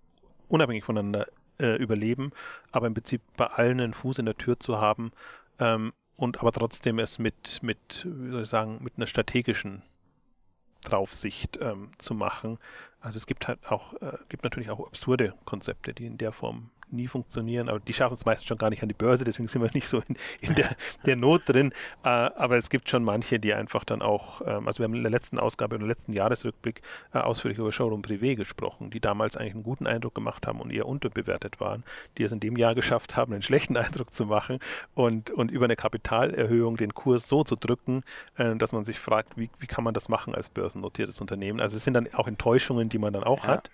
unabhängig 0.49 0.85
voneinander 0.85 1.29
äh, 1.61 1.77
überleben, 1.77 2.33
aber 2.73 2.89
im 2.89 2.95
Prinzip 2.95 3.23
bei 3.37 3.47
allen 3.47 3.81
einen 3.81 3.95
Fuß 3.95 4.19
in 4.19 4.27
der 4.27 4.37
Tür 4.37 4.59
zu 4.59 4.79
haben, 4.81 5.13
ähm, 5.61 5.93
und 6.17 6.41
aber 6.41 6.53
trotzdem 6.53 6.99
es 6.99 7.19
mit, 7.19 7.63
mit, 7.63 8.07
wie 8.09 8.31
soll 8.31 8.43
ich 8.43 8.49
sagen, 8.49 8.83
mit 8.83 8.95
einer 8.97 9.07
strategischen 9.07 9.83
Draufsicht 10.83 11.59
ähm, 11.61 11.91
zu 11.99 12.15
machen. 12.15 12.59
Also 13.01 13.17
es 13.19 13.27
gibt 13.27 13.49
halt 13.49 13.59
auch, 13.71 13.95
äh, 13.95 14.19
gibt 14.29 14.45
natürlich 14.45 14.71
auch 14.71 14.87
absurde 14.87 15.35
Konzepte, 15.45 15.95
die 15.95 16.07
in 16.07 16.19
der 16.19 16.33
Form 16.33 16.71
nie 16.91 17.09
funktionieren, 17.09 17.69
aber 17.69 17.81
die 17.81 17.93
schaffen 17.93 18.15
es 18.15 18.25
meistens 18.25 18.47
schon 18.47 18.59
gar 18.59 18.71
nicht 18.71 18.83
an 18.83 18.89
die 18.89 18.95
Börse, 18.95 19.25
deswegen 19.25 19.49
sind 19.49 19.63
wir 19.63 19.71
nicht 19.73 19.89
so 19.89 20.03
in, 20.09 20.17
in 20.41 20.55
der, 20.55 20.77
der, 21.05 21.17
Not 21.17 21.43
drin. 21.47 21.73
Äh, 22.05 22.09
aber 22.09 22.57
es 22.57 22.71
gibt 22.71 22.89
schon 22.89 23.03
manche, 23.05 23.39
die 23.39 23.55
einfach 23.55 23.85
dann 23.85 24.03
auch, 24.03 24.41
ähm, 24.43 24.67
also 24.67 24.79
wir 24.79 24.85
haben 24.85 24.95
in 24.95 25.03
der 25.03 25.11
letzten 25.11 25.39
Ausgabe, 25.39 25.77
im 25.77 25.87
letzten 25.87 26.13
Jahresrückblick 26.13 26.83
äh, 27.13 27.19
ausführlich 27.19 27.59
über 27.59 27.73
Showroom 27.73 28.03
Privé 28.03 28.37
gesprochen, 28.37 28.91
die 28.91 29.01
damals 29.01 29.37
eigentlich 29.37 29.55
einen 29.55 29.63
guten 29.63 29.87
Eindruck 29.87 30.15
gemacht 30.15 30.47
haben 30.47 30.61
und 30.61 30.71
eher 30.71 30.87
unterbewertet 30.87 31.61
waren, 31.61 31.85
die 32.19 32.23
es 32.23 32.33
in 32.33 32.41
dem 32.41 32.57
Jahr 32.57 32.75
geschafft 32.75 33.17
haben, 33.17 33.33
einen 33.33 33.43
schlechten 33.43 33.77
Eindruck 33.77 34.15
zu 34.15 34.27
machen 34.27 34.59
und, 34.95 35.31
und 35.31 35.51
über 35.51 35.65
eine 35.65 35.77
Kapitalerhöhung 35.77 36.77
den 36.77 36.95
Kurs 36.95 37.29
so 37.29 37.45
zu 37.45 37.57
drücken, 37.57 38.03
äh, 38.37 38.55
dass 38.57 38.73
man 38.73 38.85
sich 38.85 38.99
fragt, 38.99 39.37
wie, 39.37 39.51
wie 39.59 39.67
kann 39.67 39.85
man 39.85 39.95
das 39.95 40.09
machen 40.09 40.35
als 40.35 40.49
börsennotiertes 40.49 41.21
Unternehmen. 41.21 41.61
Also 41.61 41.77
es 41.77 41.85
sind 41.85 41.95
dann 41.95 42.09
auch 42.15 42.29
Enttäuschungen, 42.29 42.89
die 42.89 42.99
man 42.99 43.13
dann 43.13 43.25
auch 43.25 43.45
ja. 43.45 43.49
hat. 43.51 43.71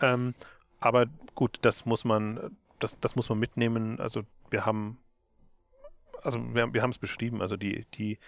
Ähm, 0.00 0.34
aber 0.82 1.06
gut, 1.34 1.58
das 1.62 1.86
muss 1.86 2.04
man, 2.04 2.56
das, 2.78 2.98
das 3.00 3.16
muss 3.16 3.28
man 3.28 3.38
mitnehmen. 3.38 4.00
Also 4.00 4.22
wir 4.50 4.66
haben 4.66 4.98
also 6.24 6.38
wir, 6.54 6.72
wir 6.72 6.82
haben 6.82 6.90
es 6.90 6.98
beschrieben, 6.98 7.42
also 7.42 7.56
die, 7.56 7.84
die, 7.94 8.18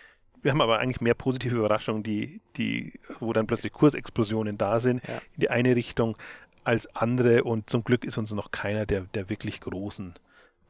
wir 0.43 0.51
haben 0.51 0.61
aber 0.61 0.79
eigentlich 0.79 1.01
mehr 1.01 1.15
positive 1.15 1.57
Überraschungen, 1.57 2.03
die, 2.03 2.41
die, 2.57 2.99
wo 3.21 3.33
dann 3.33 3.47
plötzlich 3.47 3.73
Kursexplosionen 3.73 4.59
da 4.59 4.81
sind, 4.81 5.07
ja. 5.07 5.19
in 5.35 5.41
die 5.41 5.51
eine 5.51 5.77
Richtung 5.77 6.17
als 6.65 6.87
andere 6.95 7.45
und 7.45 7.69
zum 7.69 7.85
Glück 7.85 8.05
ist 8.05 8.19
uns 8.19 8.33
noch 8.33 8.51
keiner 8.51 8.87
der, 8.87 9.03
der 9.03 9.29
wirklich 9.29 9.61
großen 9.61 10.15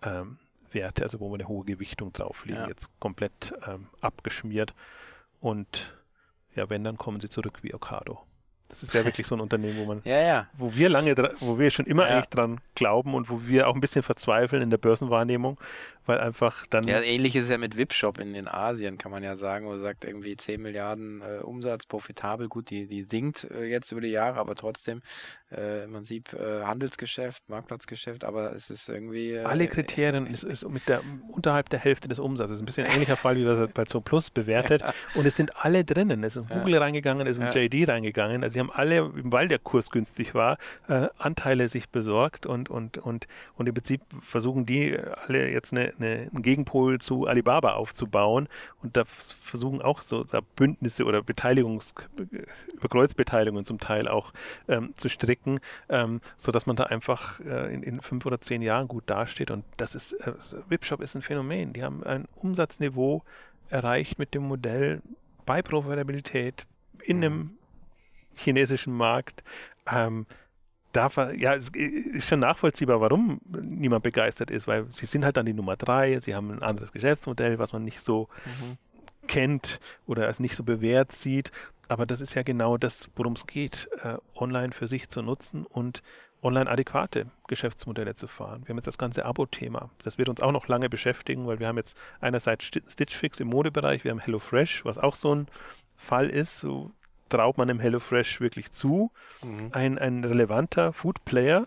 ähm, 0.03 0.39
Werte, 0.73 1.03
also 1.03 1.21
wo 1.21 1.31
wir 1.31 1.35
eine 1.35 1.49
hohe 1.49 1.65
Gewichtung 1.65 2.13
drauflegen, 2.13 2.63
ja. 2.63 2.69
jetzt 2.69 2.89
komplett 2.99 3.55
ähm, 3.67 3.87
abgeschmiert 4.01 4.75
und 5.41 5.97
ja, 6.57 6.69
wenn, 6.71 6.85
dann 6.85 6.99
kommen 6.99 7.21
sie 7.21 7.29
zurück 7.29 7.59
wie 7.63 7.75
Ocado. 7.75 8.21
Das 8.75 8.83
ist 8.83 8.95
ja 8.95 9.05
wirklich 9.05 9.27
so 9.27 9.37
ein 9.37 9.41
Unternehmen, 9.41 9.79
wo 9.79 9.85
man, 9.85 10.01
ja, 10.05 10.21
ja. 10.21 10.47
wo 10.55 10.75
wir 10.75 10.89
lange, 10.89 11.15
wo 11.39 11.59
wir 11.59 11.71
schon 11.71 11.87
immer 11.87 12.09
ja. 12.09 12.17
eigentlich 12.17 12.29
dran 12.29 12.61
glauben 12.75 13.15
und 13.15 13.31
wo 13.31 13.47
wir 13.47 13.69
auch 13.69 13.75
ein 13.75 13.81
bisschen 13.81 14.03
verzweifeln 14.03 14.63
in 14.63 14.71
der 14.71 14.79
Börsenwahrnehmung, 14.79 15.59
weil 16.07 16.19
einfach 16.19 16.67
dann. 16.67 16.87
Ja, 16.87 17.01
ähnlich 17.01 17.37
ist 17.37 17.45
es 17.45 17.51
ja 17.51 17.59
mit 17.59 17.77
Wipshop 17.77 18.19
in, 18.19 18.35
in 18.35 18.49
Asien, 18.49 18.99
kann 18.99 19.11
man 19.11 19.23
ja 19.23 19.37
sagen, 19.37 19.67
wo 19.67 19.77
sagt 19.77 20.05
irgendwie 20.05 20.37
10 20.37 20.61
Milliarden 20.61 21.23
äh, 21.23 21.43
Umsatz, 21.43 21.87
profitabel, 21.87 22.49
gut, 22.49 22.71
die, 22.71 22.87
die 22.87 23.05
sinkt 23.05 23.45
äh, 23.45 23.65
jetzt 23.65 23.93
über 23.93 24.01
die 24.01 24.09
Jahre, 24.09 24.39
aber 24.39 24.55
trotzdem 24.55 25.03
äh, 25.55 25.87
man 25.87 26.05
sieht 26.05 26.33
äh, 26.33 26.63
Handelsgeschäft, 26.65 27.49
Marktplatzgeschäft, 27.49 28.25
aber 28.25 28.53
es 28.55 28.71
ist 28.71 28.89
irgendwie. 28.89 29.33
Äh, 29.33 29.45
Alle 29.45 29.69
Kriterien 29.69 30.27
ist, 30.27 30.43
ist 30.43 30.69
mit 30.69 30.89
der 30.89 31.03
unterhalb 31.29 31.69
der 31.69 31.79
Hälfte 31.79 32.09
des 32.09 32.19
Umsatzes. 32.19 32.59
Ein 32.59 32.65
bisschen 32.65 32.87
ähnlicher 32.87 33.17
Fall, 33.17 33.37
wie 33.37 33.45
wir 33.45 33.53
es 33.53 33.71
bei 33.73 33.85
Zo 33.85 34.01
Plus 34.01 34.31
bewertet. 34.31 34.83
Und 35.15 35.27
es 35.27 35.37
sind 35.37 35.65
alle 35.65 35.85
drinnen. 35.85 36.25
Es 36.25 36.37
ist 36.37 36.49
Google 36.49 36.75
ja. 36.75 36.81
reingegangen, 36.81 37.27
es 37.27 37.39
ist 37.39 37.55
ja. 37.55 37.63
JD 37.63 37.89
reingegangen. 37.89 38.43
Also 38.43 38.55
sie 38.55 38.61
haben 38.61 38.71
alle, 38.73 39.11
weil 39.15 39.49
der 39.49 39.59
Kurs 39.59 39.91
günstig 39.91 40.35
war, 40.35 40.59
äh, 40.89 41.09
Anteile 41.19 41.69
sich 41.69 41.89
besorgt 41.89 42.47
und, 42.47 42.69
und, 42.69 42.99
und, 42.99 43.27
und 43.55 43.69
im 43.69 43.75
Prinzip 43.75 44.01
versuchen 44.23 44.67
die 44.67 44.99
alle 45.27 45.51
jetzt 45.51 45.73
eine, 45.73 45.94
eine, 45.99 46.29
einen 46.33 46.43
Gegenpol 46.43 47.01
zu 47.01 47.27
Alibaba 47.27 47.75
aufzubauen 47.75 48.49
und 48.83 48.97
da 48.97 49.05
versuchen 49.05 49.83
auch 49.83 50.01
so 50.01 50.25
Bündnisse 50.57 51.05
oder 51.05 51.23
Beteiligungs, 51.23 51.95
Überkreuzbeteiligungen 52.75 53.65
zum 53.65 53.79
Teil 53.79 54.09
auch 54.09 54.33
ähm, 54.69 54.95
zu 54.97 55.09
stricken 55.09 55.61
ähm, 55.89 56.21
sodass 56.37 56.67
man 56.67 56.77
da 56.77 56.85
einfach 56.85 57.41
äh, 57.41 57.73
in, 57.73 57.83
in, 57.83 58.01
fünf 58.01 58.27
oder 58.27 58.41
zehn 58.41 58.63
Jahren 58.63 58.89
gut 58.89 59.05
dasteht. 59.07 59.51
Und 59.51 59.65
das 59.77 59.95
ist, 59.95 60.13
äh, 60.13 60.33
Webshop 60.69 61.01
ist 61.01 61.15
ein 61.15 61.23
Phänomen. 61.23 61.73
Die 61.73 61.83
haben 61.83 62.03
ein 62.05 62.27
Umsatzniveau 62.37 63.23
erreicht 63.69 64.19
mit 64.19 64.35
dem 64.35 64.45
Modell 64.45 65.03
bei 65.47 65.63
Profitabilität 65.63 66.67
in 67.03 67.19
einem 67.19 67.37
mhm. 67.37 67.59
chinesischen 68.35 68.95
Markt. 68.95 69.43
Ähm, 69.91 70.27
darf 70.95 71.17
ja, 71.17 71.55
es 71.55 71.71
ist 71.71 72.29
schon 72.29 72.41
nachvollziehbar, 72.41 73.01
warum 73.01 73.41
niemand 73.47 74.03
begeistert 74.03 74.51
ist, 74.51 74.67
weil 74.67 74.91
sie 74.91 75.07
sind 75.07 75.25
halt 75.25 75.37
dann 75.37 75.47
die 75.47 75.53
Nummer 75.53 75.77
drei, 75.77 76.19
sie 76.21 76.35
haben 76.35 76.51
ein 76.51 76.63
anderes 76.63 76.93
Geschäftsmodell, 76.93 77.59
was 77.59 77.73
man 77.73 77.85
nicht 77.85 78.01
so 78.01 78.29
mhm. 78.45 78.79
kennt 79.27 79.81
oder 80.07 80.27
als 80.27 80.41
nicht 80.41 80.57
so 80.57 80.65
bewährt 80.65 81.13
sieht 81.13 81.51
aber 81.89 82.07
das 82.07 82.21
ist 82.21 82.35
ja 82.35 82.43
genau 82.43 82.77
das, 82.77 83.09
worum 83.17 83.35
es 83.35 83.47
geht, 83.47 83.89
äh, 84.03 84.17
online 84.35 84.73
für 84.73 84.87
sich 84.87 85.09
zu 85.09 85.23
nutzen 85.23 85.67
und 85.67 86.03
online 86.43 86.71
adäquate 86.71 87.27
Geschäftsmodelle 87.49 88.15
zu 88.15 88.27
fahren. 88.27 88.63
Wir 88.65 88.71
haben 88.71 88.79
jetzt 88.79 88.87
das 88.87 88.99
ganze 88.99 89.25
Abo-Thema. 89.25 89.91
Das 90.03 90.19
wird 90.19 90.29
uns 90.29 90.43
auch 90.43 90.53
noch 90.53 90.69
lange 90.69 90.91
beschäftigen, 90.91 91.47
weil 91.47 91.59
wir 91.59 91.69
haben 91.69 91.79
jetzt 91.79 91.97
einerseits 92.21 92.65
Stitch 92.65 93.17
Fix 93.17 93.41
im 93.41 93.49
Modebereich, 93.49 94.05
wir 94.05 94.11
haben 94.11 94.21
HelloFresh, 94.21 94.85
was 94.85 94.99
auch 94.99 95.15
so 95.15 95.35
ein 95.35 95.47
Fall 95.97 96.29
ist. 96.29 96.59
So 96.59 96.91
traut 97.35 97.59
man 97.59 97.69
dem 97.69 97.81
HelloFresh 97.81 98.41
wirklich 98.41 98.73
zu, 98.73 99.11
mhm. 99.43 99.71
ein, 99.73 99.99
ein 99.99 100.25
relevanter 100.25 100.93
Food-Player 100.93 101.67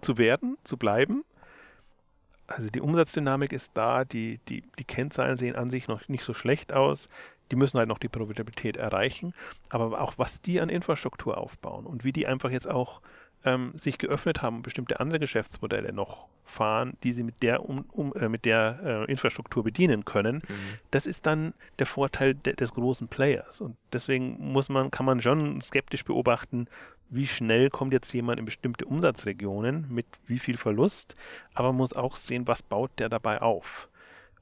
zu 0.00 0.18
werden, 0.18 0.56
zu 0.64 0.76
bleiben. 0.76 1.24
Also 2.46 2.70
die 2.70 2.80
Umsatzdynamik 2.80 3.52
ist 3.52 3.76
da, 3.76 4.04
die, 4.04 4.38
die, 4.48 4.62
die 4.78 4.84
Kennzahlen 4.84 5.36
sehen 5.36 5.56
an 5.56 5.68
sich 5.68 5.88
noch 5.88 6.08
nicht 6.08 6.24
so 6.24 6.32
schlecht 6.32 6.72
aus 6.72 7.08
die 7.50 7.56
müssen 7.56 7.78
halt 7.78 7.88
noch 7.88 7.98
die 7.98 8.08
Profitabilität 8.08 8.76
erreichen, 8.76 9.34
aber 9.68 10.00
auch 10.00 10.14
was 10.16 10.40
die 10.40 10.60
an 10.60 10.68
Infrastruktur 10.68 11.38
aufbauen 11.38 11.86
und 11.86 12.04
wie 12.04 12.12
die 12.12 12.26
einfach 12.26 12.50
jetzt 12.50 12.68
auch 12.68 13.00
ähm, 13.48 13.72
sich 13.74 13.98
geöffnet 13.98 14.42
haben 14.42 14.56
und 14.56 14.62
bestimmte 14.62 15.00
andere 15.00 15.18
Geschäftsmodelle 15.18 15.92
noch 15.92 16.26
fahren, 16.44 16.96
die 17.02 17.12
sie 17.12 17.22
mit 17.22 17.42
der, 17.42 17.68
um, 17.68 17.84
um, 17.92 18.12
äh, 18.14 18.28
mit 18.28 18.44
der 18.44 18.78
äh, 18.82 19.10
Infrastruktur 19.10 19.64
bedienen 19.64 20.04
können, 20.04 20.42
mhm. 20.46 20.78
das 20.90 21.06
ist 21.06 21.26
dann 21.26 21.54
der 21.78 21.86
Vorteil 21.86 22.34
de 22.34 22.54
des 22.54 22.74
großen 22.74 23.08
Players. 23.08 23.60
Und 23.60 23.76
deswegen 23.92 24.36
muss 24.52 24.68
man, 24.68 24.90
kann 24.90 25.06
man 25.06 25.20
schon 25.22 25.60
skeptisch 25.60 26.04
beobachten, 26.04 26.66
wie 27.10 27.26
schnell 27.26 27.70
kommt 27.70 27.94
jetzt 27.94 28.12
jemand 28.12 28.38
in 28.38 28.44
bestimmte 28.44 28.84
Umsatzregionen 28.84 29.86
mit 29.88 30.06
wie 30.26 30.38
viel 30.38 30.58
Verlust, 30.58 31.16
aber 31.54 31.68
man 31.68 31.78
muss 31.78 31.94
auch 31.94 32.16
sehen, 32.16 32.46
was 32.46 32.62
baut 32.62 32.90
der 32.98 33.08
dabei 33.08 33.40
auf. 33.40 33.88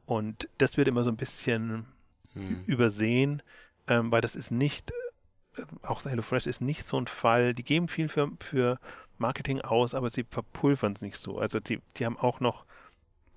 Und 0.05 0.49
das 0.59 0.77
wird 0.77 0.89
immer 0.89 1.05
so 1.05 1.11
ein 1.11 1.17
bisschen 1.17 1.87
hm. 2.33 2.65
übersehen, 2.67 3.43
ähm, 3.87 4.11
weil 4.11 4.21
das 4.21 4.35
ist 4.35 4.51
nicht, 4.51 4.93
auch 5.83 6.05
HelloFresh 6.05 6.47
ist 6.47 6.61
nicht 6.61 6.87
so 6.87 6.99
ein 6.99 7.07
Fall, 7.07 7.55
die 7.55 7.63
geben 7.63 7.89
viel 7.89 8.09
für, 8.09 8.31
für 8.41 8.79
Marketing 9.19 9.61
aus, 9.61 9.95
aber 9.95 10.11
sie 10.11 10.25
verpulvern 10.25 10.93
es 10.93 11.03
nicht 11.03 11.19
so. 11.19 11.39
Also 11.39 11.61
die, 11.61 11.81
die 11.97 12.05
haben 12.05 12.19
auch 12.19 12.41
noch 12.41 12.65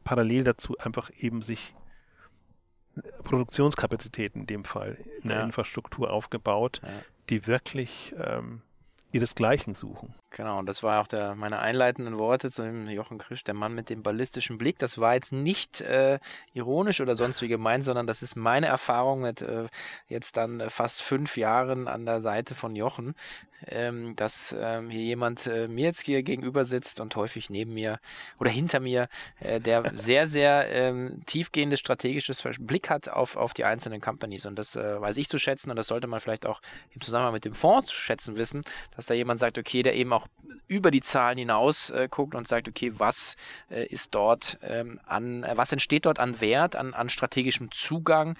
parallel 0.03 0.43
dazu 0.43 0.77
einfach 0.77 1.11
eben 1.17 1.41
sich 1.41 1.75
Produktionskapazitäten 3.23 4.41
in 4.41 4.47
dem 4.47 4.63
Fall, 4.65 4.97
eine 5.23 5.33
ja. 5.33 5.43
Infrastruktur 5.43 6.11
aufgebaut, 6.11 6.81
ja. 6.83 6.89
die 7.29 7.47
wirklich 7.47 8.13
ähm, 8.17 8.61
ihresgleichen 9.11 9.73
suchen. 9.73 10.13
Genau, 10.29 10.59
und 10.59 10.67
das 10.67 10.83
war 10.83 11.01
auch 11.01 11.07
der, 11.07 11.35
meine 11.35 11.59
einleitenden 11.59 12.19
Worte 12.19 12.51
zu 12.51 12.61
dem 12.61 12.87
Jochen 12.87 13.17
Krisch, 13.17 13.43
der 13.43 13.55
Mann 13.55 13.73
mit 13.73 13.89
dem 13.89 14.03
ballistischen 14.03 14.57
Blick. 14.59 14.77
Das 14.77 14.99
war 14.99 15.15
jetzt 15.15 15.33
nicht 15.33 15.81
äh, 15.81 16.19
ironisch 16.53 17.01
oder 17.01 17.15
sonst 17.15 17.41
wie 17.41 17.47
gemeint, 17.47 17.85
sondern 17.85 18.05
das 18.05 18.21
ist 18.21 18.35
meine 18.35 18.67
Erfahrung 18.67 19.21
mit 19.21 19.41
äh, 19.41 19.67
jetzt 20.07 20.37
dann 20.37 20.59
äh, 20.59 20.69
fast 20.69 21.01
fünf 21.01 21.37
Jahren 21.37 21.87
an 21.87 22.05
der 22.05 22.21
Seite 22.21 22.53
von 22.53 22.75
Jochen, 22.75 23.15
ähm, 23.67 24.15
dass 24.15 24.55
ähm, 24.57 24.89
hier 24.89 25.03
jemand 25.03 25.47
äh, 25.47 25.67
mir 25.67 25.85
jetzt 25.85 26.01
hier 26.01 26.23
gegenüber 26.23 26.65
sitzt 26.65 26.99
und 26.99 27.15
häufig 27.15 27.49
neben 27.49 27.73
mir 27.73 27.99
oder 28.39 28.49
hinter 28.49 28.79
mir, 28.79 29.07
äh, 29.39 29.59
der 29.59 29.91
sehr, 29.93 30.27
sehr 30.27 30.69
ähm, 30.71 31.21
tiefgehendes 31.25 31.79
strategisches 31.79 32.43
Blick 32.59 32.89
hat 32.89 33.09
auf, 33.09 33.35
auf 33.35 33.53
die 33.53 33.65
einzelnen 33.65 34.01
Companies. 34.01 34.45
Und 34.45 34.57
das 34.57 34.75
äh, 34.75 35.01
weiß 35.01 35.17
ich 35.17 35.29
zu 35.29 35.37
schätzen 35.37 35.69
und 35.69 35.75
das 35.75 35.87
sollte 35.87 36.07
man 36.07 36.19
vielleicht 36.19 36.45
auch 36.45 36.61
im 36.91 37.01
Zusammenhang 37.01 37.33
mit 37.33 37.45
dem 37.45 37.53
Fonds 37.53 37.89
zu 37.89 37.95
schätzen 37.95 38.35
wissen, 38.35 38.61
dass 38.95 39.05
da 39.05 39.13
jemand 39.13 39.39
sagt, 39.39 39.57
okay, 39.57 39.83
der 39.83 39.95
eben 39.95 40.13
auch 40.13 40.27
über 40.67 40.91
die 40.91 41.01
Zahlen 41.01 41.37
hinaus 41.37 41.89
äh, 41.89 42.07
guckt 42.09 42.35
und 42.35 42.47
sagt, 42.47 42.67
okay, 42.67 42.91
was 42.97 43.35
äh, 43.69 43.85
ist 43.87 44.13
dort 44.15 44.59
ähm, 44.61 44.99
an, 45.05 45.43
äh, 45.43 45.53
was 45.55 45.71
entsteht 45.71 46.05
dort 46.05 46.19
an 46.19 46.39
Wert, 46.41 46.75
an, 46.75 46.93
an 46.93 47.09
strategischem 47.09 47.71
Zugang 47.71 48.37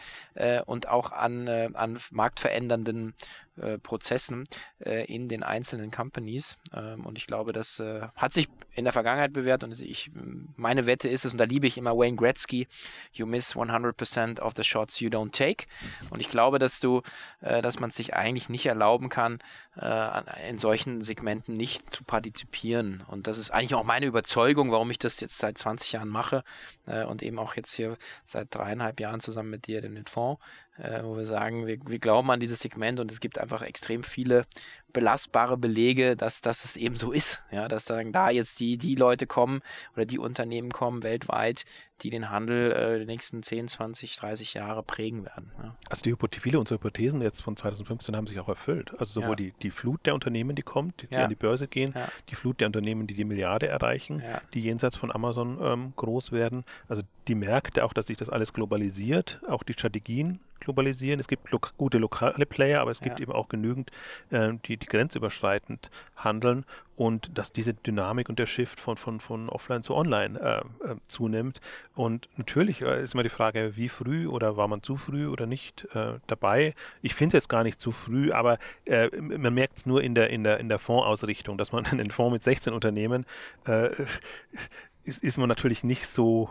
und 0.66 0.88
auch 0.88 1.12
an, 1.12 1.48
an 1.48 2.00
marktverändernden 2.12 3.14
äh, 3.60 3.78
Prozessen 3.78 4.46
äh, 4.80 5.06
in 5.06 5.28
den 5.28 5.44
einzelnen 5.44 5.92
Companies. 5.92 6.58
Ähm, 6.74 7.06
und 7.06 7.18
ich 7.18 7.28
glaube, 7.28 7.54
das 7.54 7.80
äh, 7.80 8.08
hat 8.16 8.34
sich 8.34 8.48
in 8.74 8.86
der 8.86 8.94
Vergangenheit 8.94 9.34
bewährt 9.34 9.64
und 9.64 9.80
ich, 9.80 10.12
meine 10.56 10.86
Wette 10.86 11.10
ist 11.10 11.26
es, 11.26 11.32
und 11.32 11.38
da 11.38 11.44
liebe 11.44 11.68
ich 11.68 11.78
immer 11.78 11.98
Wayne 11.98 12.16
Gretzky, 12.16 12.68
you 13.12 13.26
miss 13.26 13.56
100% 13.56 14.40
of 14.40 14.54
the 14.56 14.64
shots 14.64 15.00
you 15.00 15.10
don't 15.10 15.32
take. 15.32 15.68
Und 16.12 16.20
ich 16.20 16.30
glaube, 16.30 16.60
dass 16.60 16.80
du, 16.80 17.02
äh, 17.42 17.62
dass 17.62 17.80
man 17.80 17.90
sich 17.90 18.16
eigentlich 18.16 18.50
nicht 18.50 18.66
erlauben 18.66 19.10
kann, 19.10 19.40
äh, 19.76 20.50
in 20.50 20.60
solchen 20.60 21.02
Segmenten 21.02 21.58
nicht 21.58 21.94
zu 21.94 22.04
partizipieren. 22.04 23.04
Und 23.08 23.28
das 23.28 23.38
ist 23.38 23.52
eigentlich 23.52 23.76
auch 23.76 23.84
meine 23.84 24.06
Überzeugung, 24.06 24.72
warum 24.72 24.92
ich 24.92 25.00
das 25.00 25.20
jetzt 25.20 25.38
seit 25.38 25.58
20 25.58 25.94
Jahren 25.94 26.10
mache 26.10 26.44
und 26.86 27.22
eben 27.22 27.38
auch 27.38 27.56
jetzt 27.56 27.76
hier 27.76 27.98
seit 28.26 28.54
dreieinhalb 28.54 29.00
Jahren 29.00 29.20
zusammen 29.20 29.52
mit 29.52 29.68
dir 29.68 29.82
den 29.82 30.06
Fonds 30.08 30.42
äh, 30.82 31.04
wo 31.04 31.18
wir 31.18 31.26
sagen, 31.26 31.68
wir, 31.68 31.78
wir, 31.86 32.00
glauben 32.00 32.32
an 32.32 32.40
dieses 32.40 32.60
Segment 32.60 33.00
und 33.00 33.12
es 33.12 33.20
gibt 33.20 33.38
einfach 33.38 33.62
extrem 33.62 34.04
viele 34.04 34.46
belastbare 34.94 35.58
Belege, 35.58 36.16
dass, 36.16 36.42
dass 36.42 36.64
es 36.64 36.78
eben 36.78 36.96
so 36.96 37.12
ist. 37.12 37.44
Ja, 37.52 37.68
dass 37.68 37.86
sagen, 37.86 38.12
da 38.12 38.30
jetzt 38.30 38.60
die, 38.60 38.78
die 38.78 38.96
Leute 38.96 39.28
kommen 39.28 39.62
oder 39.96 40.06
die 40.06 40.18
Unternehmen 40.18 40.72
kommen 40.72 41.04
weltweit, 41.04 41.66
die 42.02 42.10
den 42.10 42.30
Handel 42.30 42.72
äh, 42.72 43.00
die 43.00 43.06
nächsten 43.06 43.44
10, 43.44 43.68
20, 43.68 44.16
30 44.16 44.54
Jahre 44.54 44.82
prägen 44.84 45.26
werden. 45.26 45.52
Ja. 45.62 45.76
Also 45.90 46.04
die 46.04 46.40
viele 46.40 46.60
unserer 46.60 46.78
Hypothesen 46.78 47.22
jetzt 47.22 47.42
von 47.42 47.56
2015 47.56 48.16
haben 48.16 48.28
sich 48.28 48.40
auch 48.40 48.48
erfüllt. 48.48 48.92
Also 48.98 49.22
sowohl 49.22 49.40
ja. 49.40 49.48
die, 49.48 49.54
die 49.62 49.72
Flut 49.72 50.06
der 50.06 50.14
Unternehmen, 50.14 50.56
die 50.56 50.64
kommt, 50.64 51.02
die, 51.02 51.08
die 51.08 51.16
an 51.16 51.30
die 51.30 51.36
Börse 51.36 51.68
gehen, 51.68 51.94
die 52.30 52.36
Flut 52.36 52.60
der 52.62 52.68
Unternehmen, 52.68 53.06
die 53.06 53.16
die 53.16 53.26
Milliarde 53.26 53.68
erreichen, 53.68 54.24
die 54.54 54.62
jenseits 54.62 54.96
von 54.96 55.14
Amazon 55.14 55.60
ähm, 55.62 55.94
groß 55.96 56.32
werden. 56.32 56.64
Also 56.88 57.04
die 57.28 57.36
Märkte 57.36 57.84
auch, 57.84 57.94
dass 57.94 58.08
sich 58.08 58.18
das 58.18 58.30
alles 58.30 58.54
globalisiert, 58.54 59.42
auch 59.48 59.64
die 59.64 59.74
Strategien 59.74 60.40
globalisieren. 60.60 61.20
Es 61.20 61.28
gibt 61.28 61.52
lo 61.52 61.60
gute 61.78 61.98
lokale 61.98 62.46
Player, 62.46 62.82
aber 62.82 62.92
es 62.92 63.02
gibt 63.02 63.20
eben 63.20 63.32
auch 63.32 63.50
genügend, 63.50 63.92
äh, 64.32 64.54
die, 64.66 64.78
die 64.78 64.86
grenzüberschreitend 64.86 65.90
handeln 66.16 66.66
und 67.00 67.38
dass 67.38 67.54
diese 67.54 67.74
Dynamik 67.74 68.28
und 68.28 68.40
der 68.40 68.46
Shift 68.46 68.78
von, 68.78 68.98
von, 68.98 69.22
von 69.22 69.48
offline 69.48 69.84
zu 69.84 69.96
online 69.96 70.38
äh, 70.38 70.90
äh, 70.90 70.96
zunimmt. 71.08 71.62
Und 71.96 72.28
natürlich 72.36 72.82
äh, 72.82 73.02
ist 73.02 73.14
immer 73.14 73.24
die 73.24 73.30
Frage, 73.30 73.78
wie 73.78 73.88
früh 73.88 74.28
oder 74.28 74.58
war 74.58 74.68
man 74.68 74.84
zu 74.84 74.98
früh 74.98 75.28
oder 75.28 75.46
nicht 75.46 75.88
äh, 75.96 76.20
dabei. 76.28 76.76
Ich 77.02 77.16
finde 77.16 77.38
es 77.38 77.44
jetzt 77.44 77.50
gar 77.50 77.64
nicht 77.64 77.80
zu 77.80 77.94
früh, 77.94 78.34
aber 78.34 78.60
äh, 78.84 79.10
man 79.18 79.54
merkt 79.54 79.78
es 79.78 79.86
nur 79.86 80.04
in 80.04 80.14
der, 80.14 80.30
in 80.30 80.44
der, 80.44 80.60
in 80.60 80.68
der 80.68 80.78
Fondsausrichtung, 80.78 81.58
dass 81.58 81.72
man 81.72 81.86
einen 81.92 82.12
Fonds 82.12 82.34
mit 82.34 82.44
16 82.44 82.74
Unternehmen 82.74 83.26
äh, 83.66 83.92
ist, 85.06 85.24
ist 85.24 85.38
man 85.38 85.48
natürlich 85.48 85.86
nicht 85.86 86.06
so 86.06 86.50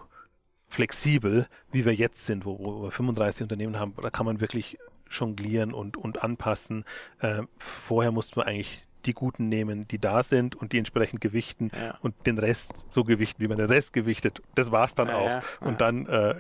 flexibel, 0.69 1.47
wie 1.73 1.85
wir 1.85 1.95
jetzt 1.95 2.27
sind, 2.27 2.45
wo, 2.45 2.59
wo 2.59 2.83
wir 2.85 2.91
35 2.91 3.43
Unternehmen 3.43 3.79
haben. 3.79 3.95
Da 4.01 4.11
kann 4.11 4.27
man 4.27 4.41
wirklich 4.41 4.79
jonglieren 5.11 5.73
und, 5.73 5.97
und 5.97 6.23
anpassen. 6.23 6.85
Äh, 7.21 7.43
vorher 7.59 8.13
mussten 8.13 8.37
wir 8.37 8.47
eigentlich 8.47 8.85
die 9.07 9.15
Guten 9.15 9.49
nehmen, 9.49 9.89
die 9.89 9.99
da 9.99 10.23
sind 10.23 10.55
und 10.55 10.73
die 10.73 10.79
entsprechend 10.79 11.21
gewichten 11.21 11.71
ja. 11.75 11.97
und 12.03 12.15
den 12.27 12.39
Rest 12.39 12.87
so 12.91 13.05
gewichten, 13.05 13.43
wie 13.43 13.49
man 13.49 13.57
den 13.57 13.69
Rest 13.69 13.93
gewichtet. 13.93 14.43
Das 14.55 14.71
war 14.71 14.85
es 14.85 14.95
dann 14.95 15.09
ja, 15.09 15.17
auch. 15.17 15.27
Ja. 15.27 15.43
Und 15.61 15.81
dann 15.81 16.07
äh, 16.07 16.35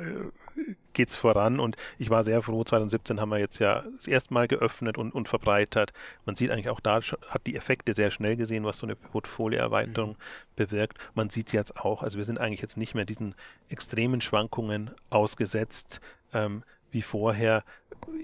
geht 0.93 1.11
es 1.11 1.17
voran 1.17 1.61
und 1.61 1.77
ich 1.99 2.11
war 2.11 2.25
sehr 2.25 2.43
froh, 2.43 2.65
2017 2.65 3.21
haben 3.21 3.31
wir 3.31 3.39
jetzt 3.39 3.59
ja 3.59 3.83
das 3.83 4.09
erste 4.09 4.35
Mal 4.35 4.49
geöffnet 4.49 4.99
und, 4.99 5.13
und 5.15 5.29
verbreitert. 5.29 5.93
Man 6.27 6.35
sieht 6.35 6.51
eigentlich 6.51 6.69
auch 6.69 6.81
da, 6.81 7.01
hat 7.01 7.47
die 7.47 7.57
Effekte 7.57 7.95
sehr 7.95 8.11
schnell 8.11 8.37
gesehen, 8.37 8.65
was 8.65 8.79
so 8.79 8.87
eine 8.87 8.97
Portfolioerweiterung 8.97 10.11
mhm. 10.11 10.17
bewirkt. 10.57 10.99
Man 11.15 11.31
sieht 11.31 11.49
es 11.49 11.53
jetzt 11.53 11.77
auch, 11.77 12.03
also 12.03 12.19
wir 12.19 12.25
sind 12.25 12.39
eigentlich 12.39 12.63
jetzt 12.63 12.77
nicht 12.77 12.95
mehr 12.95 13.05
diesen 13.05 13.35
extremen 13.69 14.21
Schwankungen 14.21 14.91
ausgesetzt. 15.11 16.01
Ähm, 16.33 16.63
wie 16.91 17.03
vorher 17.03 17.65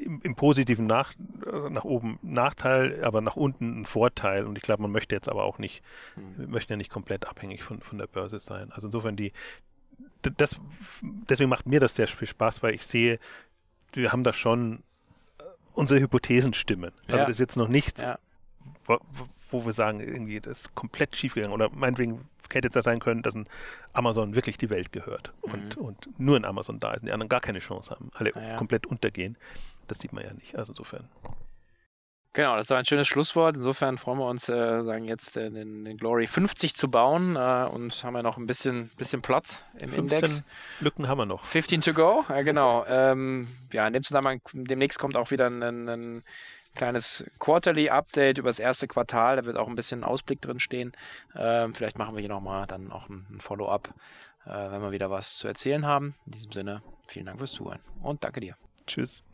im, 0.04 0.20
im 0.22 0.34
positiven 0.34 0.86
nach, 0.86 1.14
nach 1.70 1.84
oben 1.84 2.18
Nachteil, 2.22 3.04
aber 3.04 3.20
nach 3.20 3.36
unten 3.36 3.80
ein 3.80 3.86
Vorteil. 3.86 4.46
Und 4.46 4.56
ich 4.56 4.62
glaube, 4.62 4.82
man 4.82 4.90
möchte 4.90 5.14
jetzt 5.14 5.28
aber 5.28 5.44
auch 5.44 5.58
nicht, 5.58 5.82
mhm. 6.16 6.50
möchte 6.50 6.72
ja 6.72 6.76
nicht 6.76 6.90
komplett 6.90 7.26
abhängig 7.26 7.62
von, 7.62 7.80
von 7.80 7.98
der 7.98 8.06
Börse 8.06 8.38
sein. 8.38 8.72
Also 8.72 8.88
insofern 8.88 9.16
die, 9.16 9.32
das, 10.30 10.60
deswegen 11.02 11.50
macht 11.50 11.66
mir 11.66 11.80
das 11.80 11.94
sehr 11.94 12.08
viel 12.08 12.28
Spaß, 12.28 12.62
weil 12.62 12.74
ich 12.74 12.86
sehe, 12.86 13.18
wir 13.92 14.12
haben 14.12 14.24
da 14.24 14.32
schon 14.32 14.82
äh, 15.38 15.44
unsere 15.74 16.00
Hypothesen 16.00 16.54
stimmen. 16.54 16.92
Also 17.06 17.18
ja. 17.18 17.24
das 17.24 17.30
ist 17.30 17.40
jetzt 17.40 17.56
noch 17.56 17.68
nichts, 17.68 18.02
ja. 18.02 18.18
wo, 18.86 18.98
wo, 19.50 19.66
wir 19.66 19.72
sagen, 19.72 20.00
irgendwie 20.00 20.40
das 20.40 20.62
ist 20.62 20.74
komplett 20.74 21.16
schiefgegangen. 21.16 21.54
Oder 21.54 21.70
meinetwegen 21.70 22.28
hätte 22.52 22.68
es 22.68 22.74
ja 22.74 22.82
sein 22.82 23.00
können, 23.00 23.22
dass 23.22 23.34
ein 23.34 23.48
Amazon 23.92 24.34
wirklich 24.34 24.58
die 24.58 24.70
Welt 24.70 24.92
gehört 24.92 25.32
mhm. 25.46 25.52
und, 25.52 25.76
und 25.76 26.20
nur 26.20 26.36
ein 26.36 26.44
Amazon 26.44 26.78
da 26.80 26.92
ist 26.92 27.00
und 27.00 27.06
die 27.06 27.12
anderen 27.12 27.28
gar 27.28 27.40
keine 27.40 27.58
Chance 27.58 27.90
haben, 27.90 28.10
alle 28.14 28.32
ja. 28.34 28.56
komplett 28.56 28.86
untergehen. 28.86 29.36
Das 29.86 29.98
sieht 29.98 30.12
man 30.12 30.24
ja 30.24 30.32
nicht. 30.32 30.56
Also 30.56 30.72
insofern. 30.72 31.08
Genau, 32.34 32.56
das 32.56 32.68
war 32.68 32.78
ein 32.78 32.84
schönes 32.84 33.06
Schlusswort. 33.06 33.54
Insofern 33.54 33.96
freuen 33.96 34.18
wir 34.18 34.26
uns, 34.26 34.48
äh, 34.48 34.82
sagen 34.82 35.04
jetzt 35.04 35.36
äh, 35.36 35.52
den, 35.52 35.84
den, 35.84 35.96
Glory 35.96 36.26
50 36.26 36.74
zu 36.74 36.90
bauen 36.90 37.36
äh, 37.36 37.68
und 37.72 38.02
haben 38.02 38.16
ja 38.16 38.24
noch 38.24 38.36
ein 38.36 38.46
bisschen, 38.46 38.90
bisschen 38.96 39.22
Platz 39.22 39.62
im 39.74 39.88
15 39.88 40.00
Index. 40.00 40.42
Lücken 40.80 41.06
haben 41.06 41.18
wir 41.18 41.26
noch. 41.26 41.44
15 41.44 41.80
to 41.80 41.94
go, 41.94 42.24
äh, 42.28 42.42
genau. 42.42 42.84
Ähm, 42.86 43.48
ja, 43.72 43.86
in 43.86 43.92
dem 43.92 44.02
Zusammenhang, 44.02 44.40
demnächst 44.52 44.98
kommt 44.98 45.16
auch 45.16 45.30
wieder 45.30 45.46
ein, 45.46 45.88
ein 45.88 46.24
kleines 46.74 47.24
Quarterly-Update 47.38 48.38
über 48.38 48.48
das 48.48 48.58
erste 48.58 48.88
Quartal. 48.88 49.36
Da 49.36 49.44
wird 49.44 49.56
auch 49.56 49.68
ein 49.68 49.76
bisschen 49.76 50.02
Ausblick 50.02 50.40
drin 50.40 50.58
stehen. 50.58 50.92
Ähm, 51.36 51.72
vielleicht 51.72 51.98
machen 51.98 52.16
wir 52.16 52.20
hier 52.20 52.30
nochmal 52.30 52.66
dann 52.66 52.90
auch 52.90 53.08
ein, 53.08 53.26
ein 53.30 53.40
Follow-up, 53.40 53.94
äh, 54.44 54.50
wenn 54.72 54.82
wir 54.82 54.90
wieder 54.90 55.10
was 55.10 55.36
zu 55.36 55.46
erzählen 55.46 55.86
haben. 55.86 56.16
In 56.26 56.32
diesem 56.32 56.50
Sinne, 56.50 56.82
vielen 57.06 57.26
Dank 57.26 57.38
fürs 57.38 57.52
Zuhören 57.52 57.80
und 58.02 58.24
danke 58.24 58.40
dir. 58.40 58.56
Tschüss. 58.86 59.24